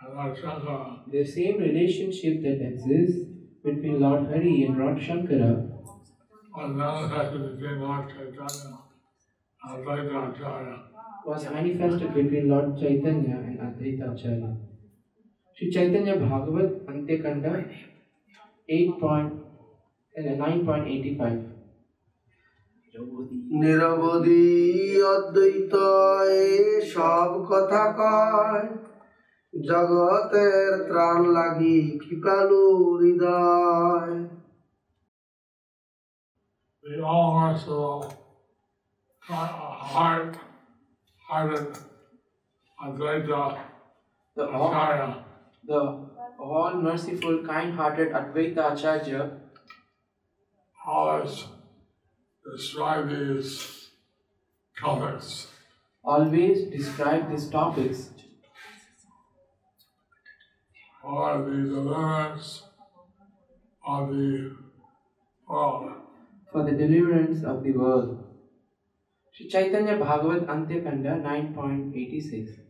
and 0.00 0.14
Lord 0.14 0.36
Shankara 0.36 1.10
The 1.10 1.24
same 1.24 1.58
relationship 1.58 2.42
that 2.42 2.60
exists 2.70 3.18
between 3.64 4.00
Lord 4.00 4.26
Hari 4.26 4.64
and 4.64 4.78
Lord 4.78 4.98
Shankara 4.98 5.72
was 6.56 6.74
manifested 6.74 7.42
between 7.58 7.80
Lord 7.80 8.08
Chaitanya 8.08 8.78
and 9.64 9.86
Advaita 9.86 10.16
Acharya. 10.30 10.76
was 11.26 11.44
manifested 11.50 12.14
between 12.14 12.48
Lord 12.48 12.78
Chaitanya 12.80 13.36
and 13.46 13.58
Advaita 13.58 14.14
Acharya. 14.14 14.56
Sri 15.54 15.70
Chaitanya 15.70 16.16
Bhagavat 16.16 16.86
Antyakanda 16.86 17.52
নিরবধি 23.60 24.46
অদ্বৈত 25.12 25.74
সব 26.92 27.30
কথা 27.50 27.82
কয় 27.98 28.66
জগতের 29.54 30.70
ত্রাণ 30.88 31.18
লাগি 31.36 31.78
কৃপালু 32.02 32.64
হৃদয় 33.00 34.16
The 36.84 37.02
all 37.04 37.28
merciful, 37.34 37.98
heart, 39.22 40.38
hearted 41.24 41.68
Advaita 42.78 43.42
The 44.36 44.44
Acharya 44.48 45.08
the 45.64 46.05
all 46.38 46.74
merciful, 46.74 47.44
kind 47.46 47.74
hearted 47.74 48.10
Advaita 48.10 48.72
Acharya 48.72 49.40
always 50.86 51.44
describe 52.44 53.08
these 53.08 53.90
topics 54.78 55.48
always 56.04 56.70
describe 56.70 57.30
these 57.30 57.48
topics 57.50 58.10
for 61.02 61.38
the 61.38 61.50
deliverance 61.50 62.62
of 63.86 64.08
the 64.10 64.52
world. 65.48 65.92
for 66.52 66.62
the 66.64 66.72
deliverance 66.72 67.44
of 67.44 67.62
the 67.62 67.72
world. 67.72 68.24
Sri 69.32 69.48
Chaitanya 69.48 69.96
Bhagavad 69.96 70.46
Antyakanda 70.46 71.20
9.86 71.22 72.65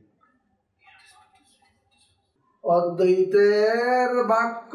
অদ্বৈতের 2.75 4.11
বাক্য। 4.29 4.73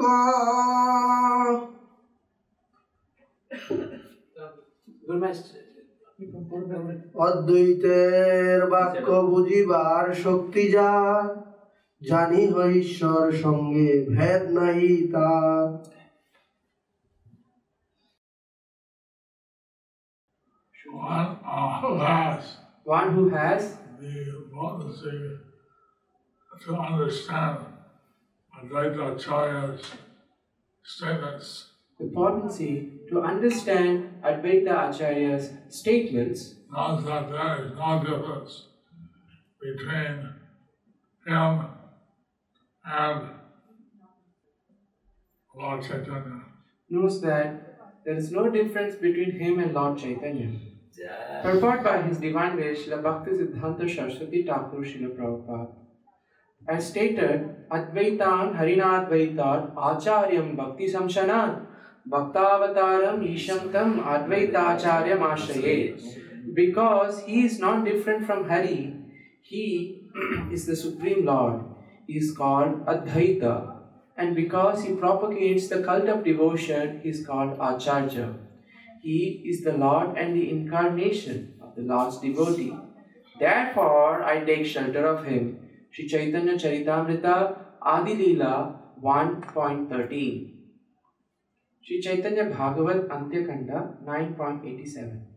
অদ্বৈতের 7.16 8.60
বাক্য 8.70 9.08
বুঝিবার 9.32 10.06
শক্তি 10.24 10.64
যা 10.72 10.92
জানি 12.02 12.44
ঈশ্বর 12.82 13.26
সঙ্গে 13.44 13.90
ভেদ 14.10 14.44
নাই 14.58 14.84
তা 15.14 15.30
One 22.86 23.10
who 23.14 23.30
has 23.30 23.64
to 26.52 27.71
Advaita 28.62 29.16
Acharya's 29.16 29.82
statements 30.84 31.72
the 32.02 32.12
potency 32.14 32.90
to 33.10 33.22
understand 33.22 34.22
Advaita 34.24 34.90
Acharya's 34.90 35.52
statements 35.70 36.56
knows 36.72 37.06
that 37.06 37.30
there 37.30 37.66
is 37.66 37.72
no 37.78 38.04
difference 38.04 38.68
between 39.62 40.34
him 41.28 41.28
and 41.28 41.70
Lord 45.54 45.84
Chaitanya. 45.84 46.42
knows 46.90 47.22
that 47.22 47.78
there 48.06 48.16
is 48.16 48.32
no 48.32 48.50
difference 48.50 48.96
between 48.96 49.40
him 49.40 49.60
and 49.60 49.74
Lord 49.74 50.00
Chaitanya. 50.00 50.52
Purport 51.44 51.84
by 51.84 52.02
His 52.02 52.18
Divine 52.18 52.56
Grace 52.56 52.86
Srila 52.86 53.04
Bhakti 53.04 53.32
Siddhanta 53.32 53.96
Saraswati 53.96 54.44
Thakur 54.44 54.80
Srila 54.80 55.16
Prabhupada. 55.16 55.81
As 56.68 56.90
stated, 56.90 57.56
Advaitan 57.72 58.56
Harinadvaitat 58.56 59.74
Acharyam 59.74 60.56
Bhakti 60.56 60.88
Samshanat 60.88 61.66
Bhaktavataram 62.10 63.34
Isham 63.34 63.72
Tam 63.72 64.00
Advaitacharyam 64.00 65.20
Ashraye. 65.20 66.54
Because 66.54 67.24
he 67.24 67.46
is 67.46 67.60
not 67.60 67.86
different 67.86 68.26
from 68.26 68.50
Hari, 68.50 68.96
he 69.42 70.02
is 70.52 70.66
the 70.66 70.76
Supreme 70.76 71.26
Lord. 71.26 71.64
He 72.08 72.18
is 72.18 72.36
called 72.36 72.86
Advaita. 72.86 73.78
And 74.18 74.36
because 74.36 74.84
he 74.84 74.94
propagates 74.94 75.68
the 75.70 75.82
cult 75.82 76.06
of 76.10 76.24
devotion, 76.24 77.00
he 77.02 77.10
is 77.10 77.26
called 77.26 77.58
Acharya. 77.60 78.34
He 79.02 79.42
is 79.46 79.64
the 79.64 79.74
Lord 79.74 80.18
and 80.18 80.36
the 80.36 80.50
incarnation 80.50 81.54
of 81.62 81.76
the 81.76 81.82
Lord's 81.82 82.20
devotee. 82.20 82.76
Therefore, 83.40 84.24
I 84.24 84.44
take 84.44 84.66
shelter 84.66 85.08
of 85.08 85.26
him. 85.26 85.61
Sri 85.94 86.08
Chaitanya 86.08 86.54
Charitamrita 86.54 87.56
Adi 87.82 88.14
Leela 88.16 88.74
1.13 89.02 90.54
Sri 91.86 92.02
Chaitanya 92.02 92.46
Bhagavat 92.46 93.10
Antyakanda 93.10 93.78
9.87 94.06 95.32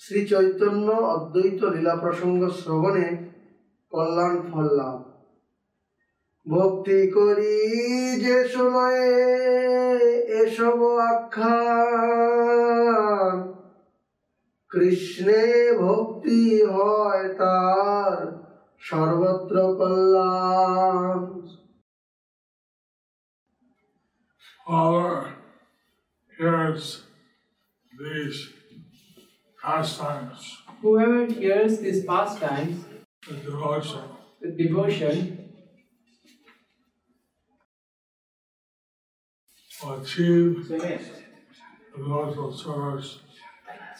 Shri 0.00 0.20
Chaitanya 0.30 0.88
অদ্বৈত 1.14 1.60
লীলা 1.74 1.94
প্রসঙ্গ 2.02 2.40
শ্রবণে 2.58 3.08
কল্যাণ 3.92 4.34
ফল 4.48 4.66
লাভ 4.78 4.98
ভক্তি 6.46 7.00
করি 7.16 7.56
যে 8.24 8.38
সময়ে 8.54 9.08
এসব 10.42 10.78
আখ্যান 11.10 12.58
কৃষ্ণে 14.70 15.44
ভক্তি 15.82 16.42
হয় 16.74 17.24
তার 17.40 18.18
সর্বত্র 18.87 19.55
কল্যাণ 19.79 21.21
Whoever 24.65 25.35
hears 26.37 26.85
these 27.99 28.39
pastimes 29.61 30.39
Whoever 30.81 31.21
hears 31.39 31.73
these 31.83 32.01
pastimes 32.11 32.75
with 33.27 33.41
devotion 33.49 34.05
with 34.41 34.53
devotion 34.57 35.17
will 39.83 40.01
achieve 40.01 40.67
devotional 41.95 42.51
service 42.53 43.19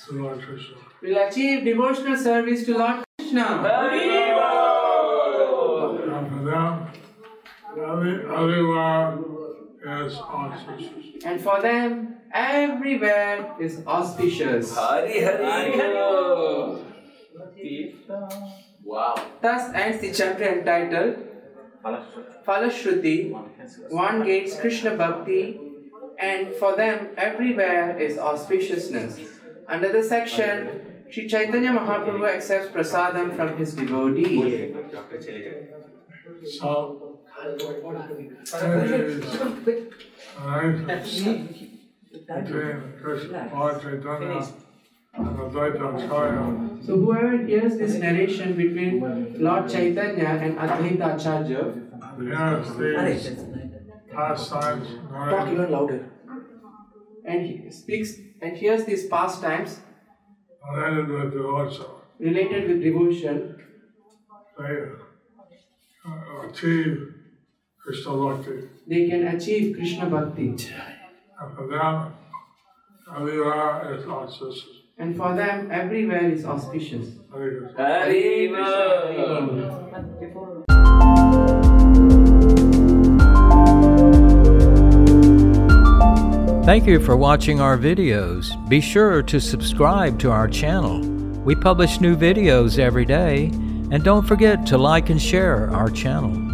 to 0.06 0.14
Lord 0.22 0.42
Krishna. 0.42 0.78
will 1.02 1.28
achieve 1.28 1.64
devotional 1.66 2.18
service 2.18 2.66
to 2.66 2.78
Lord 2.78 3.04
Krishna. 3.20 3.46
And 3.46 4.17
everywhere 8.39 9.19
is 10.07 10.17
auspicious. 10.17 11.25
And 11.25 11.41
for 11.41 11.61
them, 11.61 12.17
everywhere 12.33 13.55
is 13.61 13.83
auspicious. 13.87 14.75
Hari 14.75 15.23
Hari 15.23 15.73
Wow. 18.85 19.15
Thus 19.43 19.75
ends 19.75 20.01
the 20.01 20.13
chapter 20.13 20.45
entitled 20.45 21.17
Falashruti. 22.47 23.33
One 23.91 24.25
gains 24.25 24.57
Krishna 24.59 24.97
Bhakti, 24.97 25.61
and 26.19 26.55
for 26.55 26.75
them, 26.75 27.09
everywhere 27.17 27.99
is 27.99 28.17
auspiciousness. 28.17 29.21
Under 29.69 29.93
the 29.93 30.03
section, 30.03 30.81
Sri 31.11 31.29
Chaitanya 31.29 31.71
Mahaprabhu 31.71 32.29
accepts 32.29 32.69
prasadam 32.69 33.37
from 33.37 33.57
his 33.59 33.75
devotee. 33.75 34.75
So, 36.59 37.08
So, 46.87 46.97
whoever 46.97 47.37
hears 47.47 47.77
this 47.77 47.95
narration 47.95 48.55
between 48.55 49.01
Lord 49.43 49.69
Chaitanya 49.69 50.29
and 50.45 50.59
Advaita 50.59 51.17
Acharya, 51.17 51.75
pastimes 54.13 54.89
talk 55.11 55.49
even 55.53 55.71
louder, 55.71 56.11
and 57.25 57.47
he 57.47 57.71
speaks 57.71 58.15
and 58.41 58.57
hears 58.57 58.85
these 58.85 59.07
pastimes 59.09 59.81
related 60.75 61.09
with 61.09 61.33
devotion. 61.33 61.87
related 62.19 62.69
with 62.69 62.83
devotion, 62.83 63.57
achieve 66.49 67.18
Krishna 67.89 68.13
Bhakti. 68.13 68.69
they 68.87 69.09
can 69.09 69.27
achieve 69.29 69.75
Krishna 69.75 70.11
Bhakti. 70.11 70.49
And 70.49 71.57
for 71.57 71.67
them, 71.69 72.13
everywhere 73.17 73.95
is 73.95 74.07
auspicious. 74.07 74.67
And 74.99 75.17
for 75.17 75.35
them, 75.35 75.71
everywhere 75.71 76.31
is 76.31 76.45
auspicious. 76.45 77.07
Very 77.33 78.53
Thank 86.67 86.87
you 86.87 87.01
for 87.01 87.17
watching 87.17 87.59
our 87.59 87.79
videos. 87.79 88.69
Be 88.69 88.83
sure 88.83 89.23
to 89.23 89.41
subscribe 89.41 90.19
to 90.19 90.31
our 90.31 90.47
channel. 90.47 91.01
We 91.43 91.55
publish 91.55 92.03
new 92.03 92.15
videos 92.19 92.79
every 92.79 93.07
day, 93.07 93.47
and 93.91 94.05
don't 94.05 94.27
forget 94.27 94.67
to 94.67 94.77
like 94.77 95.09
and 95.09 95.23
share 95.23 95.71
our 95.71 95.89
channel. 95.89 96.48